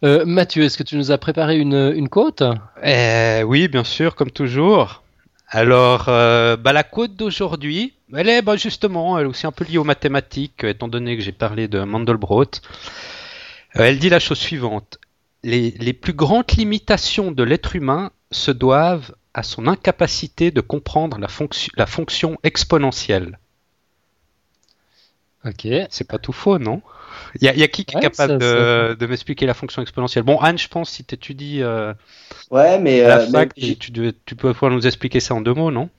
Euh, 0.04 0.26
Mathieu, 0.26 0.64
est-ce 0.64 0.78
que 0.80 0.84
tu 0.84 0.98
nous 0.98 1.12
as 1.12 1.18
préparé 1.20 1.58
une, 1.58 1.94
une 1.96 2.10
côte? 2.10 2.42
Eh 2.84 3.44
oui, 3.46 3.68
bien 3.68 3.84
sûr, 3.84 4.16
comme 4.16 4.32
toujours. 4.32 5.04
Alors, 5.48 6.06
euh, 6.10 6.58
bah, 6.58 6.74
la 6.74 6.84
côte 6.84 7.16
d'aujourd'hui, 7.16 7.94
elle 8.14 8.30
est 8.30 8.42
bah, 8.42 8.56
justement 8.58 9.18
elle 9.18 9.26
est 9.26 9.30
aussi 9.30 9.46
un 9.48 9.52
peu 9.52 9.64
liée 9.66 9.78
aux 9.78 9.84
mathématiques, 9.84 10.64
étant 10.64 10.88
donné 10.88 11.16
que 11.18 11.24
j'ai 11.24 11.32
parlé 11.32 11.68
de 11.68 11.80
Mandelbrot. 11.82 12.44
Euh, 13.78 13.84
elle 13.84 14.00
dit 14.00 14.10
la 14.10 14.20
chose 14.20 14.40
suivante. 14.40 15.00
Les, 15.44 15.72
les 15.72 15.94
plus 15.94 16.14
grandes 16.14 16.52
limitations 16.58 17.32
de 17.32 17.44
l'être 17.44 17.76
humain 17.76 18.12
se 18.32 18.52
doivent 18.52 19.14
à 19.34 19.44
son 19.44 19.68
incapacité 19.68 20.50
de 20.50 20.62
comprendre 20.62 21.20
la, 21.20 21.28
fonction- 21.28 21.72
la 21.78 21.86
fonction 21.86 22.38
exponentielle. 22.44 23.38
Ok. 25.46 25.68
C'est 25.92 26.08
pas 26.08 26.18
tout 26.18 26.32
faux, 26.34 26.58
non? 26.58 26.82
Il 27.40 27.46
y, 27.46 27.50
a- 27.50 27.54
il 27.54 27.60
y 27.60 27.64
a 27.64 27.68
qui 27.68 27.86
qui 27.86 27.96
est 27.96 28.00
capable 28.00 28.34
ça- 28.34 28.38
de, 28.38 28.96
de 29.00 29.06
m'expliquer 29.06 29.46
la 29.46 29.54
fonction 29.54 29.82
exponentielle? 29.82 30.24
Bon, 30.24 30.40
Anne, 30.40 30.58
je 30.58 30.68
pense, 30.68 30.90
si 30.90 31.04
tu 31.06 31.14
étudies 31.14 31.62
euh, 31.62 31.94
Ouais, 32.52 32.80
mais, 32.80 33.02
la 33.02 33.18
euh, 33.18 33.28
fac, 33.28 33.54
tu, 33.56 33.76
tu, 33.78 33.92
tu 34.26 34.36
peux 34.36 34.54
pouvoir 34.54 34.72
nous 34.72 34.86
expliquer 34.86 35.20
ça 35.20 35.34
en 35.34 35.42
deux 35.42 35.54
mots, 35.54 35.72
non? 35.72 35.90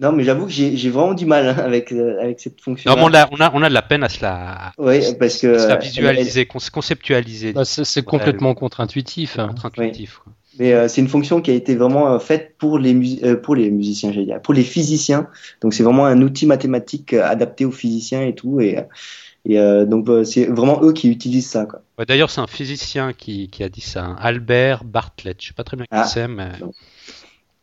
Non, 0.00 0.10
mais 0.10 0.24
j'avoue 0.24 0.46
que 0.46 0.52
j'ai 0.52 0.88
vraiment 0.90 1.12
du 1.12 1.26
mal 1.26 1.48
hein, 1.48 1.56
avec 1.58 1.92
euh, 1.92 2.18
avec 2.20 2.40
cette 2.40 2.60
fonction. 2.60 2.90
Non, 2.90 2.96
mais 2.96 3.02
on 3.04 3.14
a, 3.14 3.28
on, 3.30 3.40
a, 3.40 3.50
on 3.54 3.62
a 3.62 3.68
de 3.68 3.74
la 3.74 3.82
peine 3.82 4.02
à 4.02 4.08
se 4.08 4.22
la, 4.22 4.72
Oui, 4.78 5.00
parce 5.18 5.38
que 5.38 5.54
à 5.54 5.58
se 5.58 5.68
la 5.68 5.74
euh, 5.74 5.78
visualiser, 5.78 6.46
con- 6.46 6.58
conceptualiser. 6.72 7.52
Bah, 7.52 7.64
c'est 7.66 8.02
complètement 8.02 8.54
contre-intuitif. 8.54 9.38
hein. 9.38 9.48
contre-intuitif. 9.48 10.20
quoi. 10.24 10.32
Mais 10.58 10.72
euh, 10.72 10.88
c'est 10.88 11.00
une 11.02 11.08
fonction 11.08 11.40
qui 11.42 11.50
a 11.50 11.54
été 11.54 11.74
vraiment 11.74 12.12
euh, 12.14 12.18
faite 12.18 12.56
pour 12.58 12.78
les 12.78 12.94
mus- 12.94 13.20
euh, 13.22 13.36
pour 13.36 13.54
les 13.54 13.70
musiciens, 13.70 14.12
j'allais 14.12 14.26
dire, 14.26 14.40
pour 14.40 14.54
les 14.54 14.64
physiciens. 14.64 15.28
Donc 15.60 15.74
c'est 15.74 15.82
vraiment 15.82 16.06
un 16.06 16.20
outil 16.22 16.46
mathématique 16.46 17.12
euh, 17.12 17.24
adapté 17.24 17.64
aux 17.66 17.70
physiciens 17.70 18.22
et 18.22 18.34
tout. 18.34 18.60
Et, 18.60 18.78
euh, 18.78 18.82
et 19.44 19.58
euh, 19.58 19.84
donc 19.84 20.08
euh, 20.08 20.24
c'est 20.24 20.44
vraiment 20.46 20.80
eux 20.82 20.92
qui 20.92 21.08
utilisent 21.08 21.48
ça. 21.50 21.66
Quoi. 21.66 21.82
Ouais, 21.98 22.06
D'ailleurs, 22.06 22.30
c'est 22.30 22.40
un 22.40 22.46
physicien 22.46 23.12
qui, 23.12 23.48
qui 23.48 23.62
a 23.64 23.68
dit 23.68 23.80
ça, 23.80 24.04
hein, 24.04 24.16
Albert 24.20 24.84
Bartlett. 24.84 25.40
Je 25.40 25.48
sais 25.48 25.54
pas 25.54 25.64
très 25.64 25.76
bien 25.76 25.84
qui 25.86 25.90
Ah. 25.92 26.04
c'est, 26.04 26.28
mais 26.28 26.50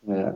Voilà. 0.06 0.34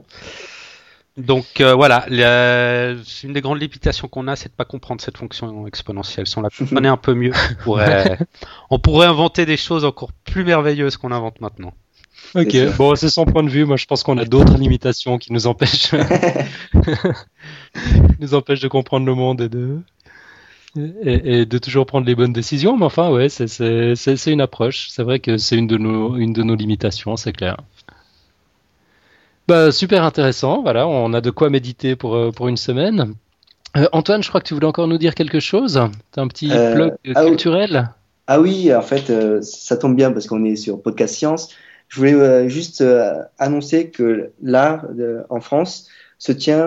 donc 1.17 1.45
euh, 1.61 1.75
voilà, 1.75 2.05
la- 2.09 2.95
c'est 3.05 3.27
une 3.27 3.35
des 3.35 3.41
grandes 3.41 3.61
limitations 3.61 4.09
qu'on 4.09 4.27
a, 4.27 4.37
c'est 4.37 4.49
de 4.49 4.55
pas 4.55 4.65
comprendre 4.65 5.01
cette 5.01 5.17
fonction 5.19 5.67
exponentielle. 5.67 6.27
Si 6.27 6.37
on 6.39 6.43
la 6.43 6.49
comprenait 6.59 6.89
un 6.89 6.97
peu 6.97 7.15
mieux, 7.15 7.33
on 7.35 7.63
pourrait, 7.63 8.19
on 8.71 8.79
pourrait 8.79 9.07
inventer 9.07 9.47
des 9.47 9.57
choses 9.57 9.85
encore 9.85 10.13
plus 10.25 10.45
merveilleuses 10.45 10.97
qu'on 10.97 11.13
invente 11.13 11.41
maintenant. 11.41 11.73
Ok, 12.35 12.57
bon, 12.79 12.97
c'est 12.97 13.11
son 13.11 13.27
point 13.27 13.43
de 13.45 13.49
vue. 13.51 13.65
Moi, 13.65 13.77
je 13.77 13.85
pense 13.87 14.03
qu'on 14.03 14.19
a 14.19 14.25
d'autres 14.25 14.57
limitations 14.57 15.19
qui 15.19 15.33
nous 15.33 15.47
empêchent, 15.47 15.93
nous 18.19 18.35
empêchent 18.35 18.61
de 18.61 18.69
comprendre 18.69 19.07
le 19.07 19.15
monde 19.15 19.41
et 19.41 19.49
de 19.49 19.79
et, 20.77 21.41
et 21.41 21.47
de 21.47 21.59
toujours 21.59 21.87
prendre 21.87 22.07
les 22.07 22.15
bonnes 22.15 22.33
décisions. 22.33 22.77
Mais 22.77 22.85
enfin, 22.85 23.11
ouais, 23.11 23.29
c'est 23.29 24.27
une 24.27 24.41
approche. 24.41 24.89
C'est 24.91 25.03
vrai 25.03 25.21
que 25.21 25.37
c'est 25.37 25.57
une 25.57 25.67
de 25.67 25.77
nos 25.77 26.17
une 26.17 26.33
de 26.33 26.43
nos 26.43 26.55
limitations, 26.55 27.17
c'est 27.17 27.33
clair. 27.33 27.57
Bah 29.47 29.73
super 29.73 30.05
intéressant. 30.05 30.63
Voilà, 30.63 30.87
on 30.89 31.13
a 31.13 31.21
de 31.21 31.31
quoi 31.31 31.51
méditer 31.51 31.97
pour 31.97 32.15
euh, 32.15 32.31
pour 32.31 32.49
une 32.49 32.57
semaine. 32.57 33.15
Euh, 33.77 33.87
Antoine, 33.93 34.23
je 34.23 34.29
crois 34.29 34.41
que 34.41 34.47
tu 34.47 34.55
voulais 34.55 34.67
encore 34.67 34.89
nous 34.89 34.99
dire 34.99 35.15
quelque 35.15 35.41
chose. 35.41 35.81
T'as 36.13 36.23
un 36.23 36.29
petit 36.29 36.51
Euh, 36.51 36.75
blog 36.75 36.93
ah 37.15 37.25
oui. 37.25 37.31
culturel? 37.31 37.91
Ah 38.27 38.41
oui, 38.41 38.75
en 38.75 38.83
fait, 38.83 39.11
euh, 39.11 39.43
ça 39.43 39.77
tombe 39.77 39.97
bien 39.97 40.13
parce 40.13 40.27
qu'on 40.27 40.45
est 40.45 40.57
sur 40.57 40.81
Podcast 40.81 41.15
Science. 41.15 41.51
Je 41.89 41.99
voulais 41.99 42.49
juste 42.49 42.83
annoncer 43.39 43.91
que 43.91 44.31
là, 44.43 44.83
en 45.29 45.41
France, 45.41 45.89
se 46.19 46.33
tient 46.33 46.67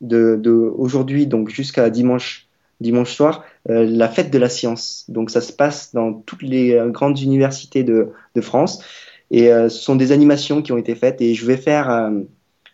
de, 0.00 0.36
de 0.40 0.50
aujourd'hui 0.52 1.26
donc 1.26 1.50
jusqu'à 1.50 1.90
dimanche 1.90 2.47
dimanche 2.80 3.12
soir 3.12 3.44
euh, 3.70 3.84
la 3.88 4.08
fête 4.08 4.30
de 4.30 4.38
la 4.38 4.48
science. 4.48 5.04
Donc 5.08 5.30
ça 5.30 5.40
se 5.40 5.52
passe 5.52 5.94
dans 5.94 6.12
toutes 6.12 6.42
les 6.42 6.74
euh, 6.74 6.88
grandes 6.88 7.20
universités 7.20 7.84
de, 7.84 8.10
de 8.34 8.40
France 8.40 8.82
et 9.30 9.52
euh, 9.52 9.68
ce 9.68 9.78
sont 9.78 9.96
des 9.96 10.12
animations 10.12 10.62
qui 10.62 10.72
ont 10.72 10.78
été 10.78 10.94
faites 10.94 11.20
et 11.20 11.34
je 11.34 11.46
vais 11.46 11.56
faire 11.56 11.90
euh, 11.90 12.10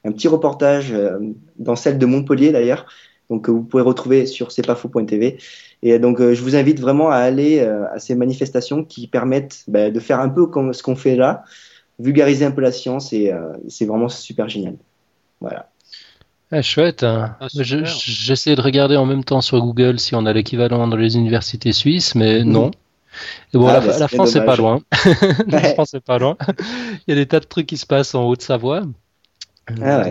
un 0.04 0.12
petit 0.12 0.28
reportage 0.28 0.92
euh, 0.92 1.18
dans 1.56 1.76
celle 1.76 1.98
de 1.98 2.06
Montpellier 2.06 2.52
d'ailleurs. 2.52 2.86
Donc 3.30 3.48
vous 3.48 3.62
pouvez 3.62 3.82
retrouver 3.82 4.26
sur 4.26 4.52
c'estpasfaux.tv 4.52 5.38
et 5.82 5.98
donc, 5.98 6.18
je 6.18 6.40
vous 6.40 6.56
invite 6.56 6.80
vraiment 6.80 7.10
à 7.10 7.16
aller 7.16 7.60
à 7.60 7.98
ces 7.98 8.14
manifestations 8.14 8.84
qui 8.84 9.06
permettent 9.06 9.64
bah, 9.68 9.90
de 9.90 10.00
faire 10.00 10.18
un 10.18 10.30
peu 10.30 10.46
comme 10.46 10.72
ce 10.72 10.82
qu'on 10.82 10.96
fait 10.96 11.14
là, 11.14 11.44
vulgariser 11.98 12.46
un 12.46 12.52
peu 12.52 12.62
la 12.62 12.72
science 12.72 13.12
et 13.12 13.30
c'est 13.68 13.84
vraiment 13.84 14.08
super 14.08 14.48
génial. 14.48 14.76
Voilà. 15.42 15.68
Ah, 16.56 16.62
chouette. 16.62 17.02
hein. 17.02 17.36
Ah. 17.40 17.48
J'essayais 17.52 18.54
de 18.56 18.60
regarder 18.60 18.96
en 18.96 19.06
même 19.06 19.24
temps 19.24 19.40
sur 19.40 19.60
Google 19.60 19.98
si 19.98 20.14
on 20.14 20.24
a 20.26 20.32
l'équivalent 20.32 20.86
dans 20.86 20.96
les 20.96 21.16
universités 21.16 21.72
suisses, 21.72 22.14
mais 22.14 22.44
Mhm. 22.44 22.50
non. 22.52 22.70
Et 23.52 23.58
bon, 23.58 23.66
Ah, 23.68 23.74
la, 23.74 23.80
bah, 23.80 23.98
la 23.98 24.08
France, 24.08 24.30
c'est 24.30 24.44
pas 24.44 24.56
loin. 24.56 24.80
la 25.48 25.58
Ouais. 25.58 25.74
France, 25.74 25.94
pas 26.04 26.18
loin. 26.18 26.36
Il 26.58 27.02
y 27.08 27.12
a 27.12 27.14
des 27.16 27.26
tas 27.26 27.40
de 27.40 27.44
trucs 27.46 27.66
qui 27.66 27.76
se 27.76 27.86
passent 27.86 28.14
en 28.14 28.24
Haute-Savoie. 28.24 28.82
Ah 29.82 30.02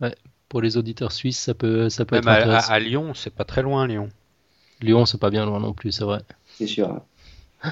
ouais. 0.00 0.14
Pour 0.48 0.60
les 0.62 0.76
auditeurs 0.76 1.12
suisses, 1.12 1.40
ça 1.40 1.54
peut, 1.54 1.88
ça 1.88 2.04
peut 2.04 2.16
Même 2.16 2.22
être 2.24 2.28
à, 2.28 2.36
intéressant. 2.36 2.70
à- 2.70 2.74
à 2.74 2.78
Lyon, 2.78 3.12
c'est 3.14 3.34
pas 3.34 3.44
très 3.44 3.62
loin, 3.62 3.86
Lyon. 3.86 4.08
Lyon, 4.80 5.04
c'est 5.06 5.18
pas 5.20 5.30
bien 5.30 5.44
loin 5.44 5.58
non 5.60 5.72
plus, 5.72 5.92
c'est 5.92 6.04
vrai. 6.04 6.20
C'est 6.56 6.66
sûr. 6.66 6.88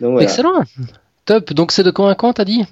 Donc 0.00 0.12
voilà. 0.12 0.22
Excellent. 0.22 0.62
Top. 1.24 1.52
Donc 1.52 1.72
c'est 1.72 1.82
de 1.82 1.90
quand 1.90 2.06
à 2.06 2.14
quand, 2.14 2.32
t'as 2.34 2.44
dit? 2.44 2.64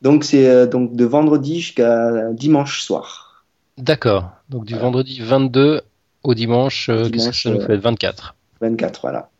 Donc 0.00 0.24
c'est 0.24 0.48
euh, 0.48 0.66
donc 0.66 0.96
de 0.96 1.04
vendredi 1.04 1.60
jusqu'à 1.60 2.32
dimanche 2.32 2.82
soir. 2.82 3.21
D'accord. 3.78 4.30
Donc 4.48 4.64
du 4.64 4.74
Voilà. 4.74 4.86
vendredi 4.86 5.20
22 5.20 5.80
au 6.24 6.34
dimanche, 6.34 6.88
euh, 6.88 7.08
Dimanche, 7.08 7.10
qu'est-ce 7.12 7.28
que 7.30 7.36
ça 7.36 7.50
nous 7.50 7.60
euh, 7.60 7.66
fait 7.66 7.76
24. 7.76 8.34
24, 8.60 9.00
voilà. 9.02 9.30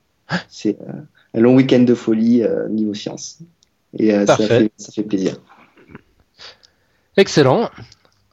C'est 0.48 0.78
euh, 0.80 0.92
un 1.34 1.40
long 1.40 1.54
week-end 1.54 1.80
de 1.80 1.94
folie 1.94 2.42
euh, 2.42 2.68
niveau 2.68 2.94
science. 2.94 3.38
Et 3.98 4.12
euh, 4.14 4.20
ça, 4.26 4.36
Parfait. 4.38 4.46
fait, 4.60 4.72
ça 4.78 4.90
fait 4.92 5.02
plaisir. 5.02 5.36
Excellent. 7.16 7.64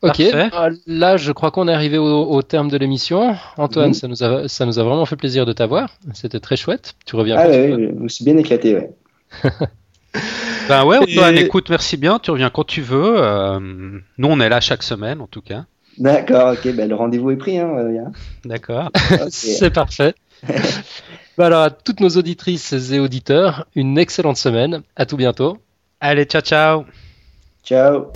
Ok, 0.02 0.18
Parfait. 0.32 0.50
Ah, 0.54 0.70
là 0.88 1.18
je 1.18 1.34
crois 1.34 1.52
qu'on 1.52 1.68
est 1.68 1.74
arrivé 1.74 1.98
au, 1.98 2.06
au 2.24 2.42
terme 2.42 2.70
de 2.70 2.78
l'émission. 2.78 3.36
Antoine, 3.58 3.90
Mhm. 3.90 3.94
ça, 3.94 4.08
nous 4.08 4.24
a, 4.24 4.48
ça 4.48 4.66
nous 4.66 4.80
a 4.80 4.84
vraiment 4.84 5.06
fait 5.06 5.18
plaisir 5.18 5.46
de 5.46 5.52
t'avoir. 5.52 5.90
C'était 6.14 6.40
très 6.40 6.56
chouette. 6.56 6.96
Tu 7.06 7.18
reviens 7.18 7.36
Ah 7.38 7.44
quand 7.44 7.52
tu 7.52 7.58
ouais, 7.58 7.72
ouais, 7.76 7.90
je 7.98 8.00
me 8.04 8.08
suis 8.08 8.24
bien 8.24 8.38
éclaté, 8.38 8.76
ouais. 8.76 8.90
Ben 10.70 10.86
ouais, 10.86 10.98
Antoine, 10.98 11.36
Et- 11.36 11.42
écoute, 11.42 11.70
merci 11.70 11.98
bien, 11.98 12.20
tu 12.20 12.32
reviens 12.32 12.50
quand 12.50 12.64
tu 12.64 12.82
veux. 12.82 13.16
euh, 13.18 13.60
nous, 13.60 14.28
on 14.28 14.40
est 14.40 14.50
là 14.50 14.62
chaque 14.62 14.84
semaine, 14.84 15.20
en 15.20 15.28
tout 15.28 15.42
cas. 15.42 15.66
D'accord, 16.00 16.54
ok, 16.54 16.74
ben, 16.74 16.88
le 16.90 16.96
rendez-vous 16.96 17.32
est 17.32 17.38
pris. 17.38 17.60
Hein, 17.60 17.72
euh. 17.78 18.06
D'accord. 18.46 18.90
C'est 19.30 19.72
parfait. 19.72 20.16
Bah 21.38 21.46
alors 21.46 21.62
à 21.62 21.70
toutes 21.70 22.02
nos 22.02 22.10
auditrices 22.10 22.74
et 22.74 23.00
auditeurs, 23.00 23.66
une 23.74 23.98
excellente 23.98 24.36
semaine. 24.36 24.82
À 24.98 25.06
tout 25.06 25.16
bientôt. 25.16 25.58
Allez, 26.02 26.26
ciao, 26.26 26.42
ciao. 26.42 26.84
Ciao. 27.64 28.12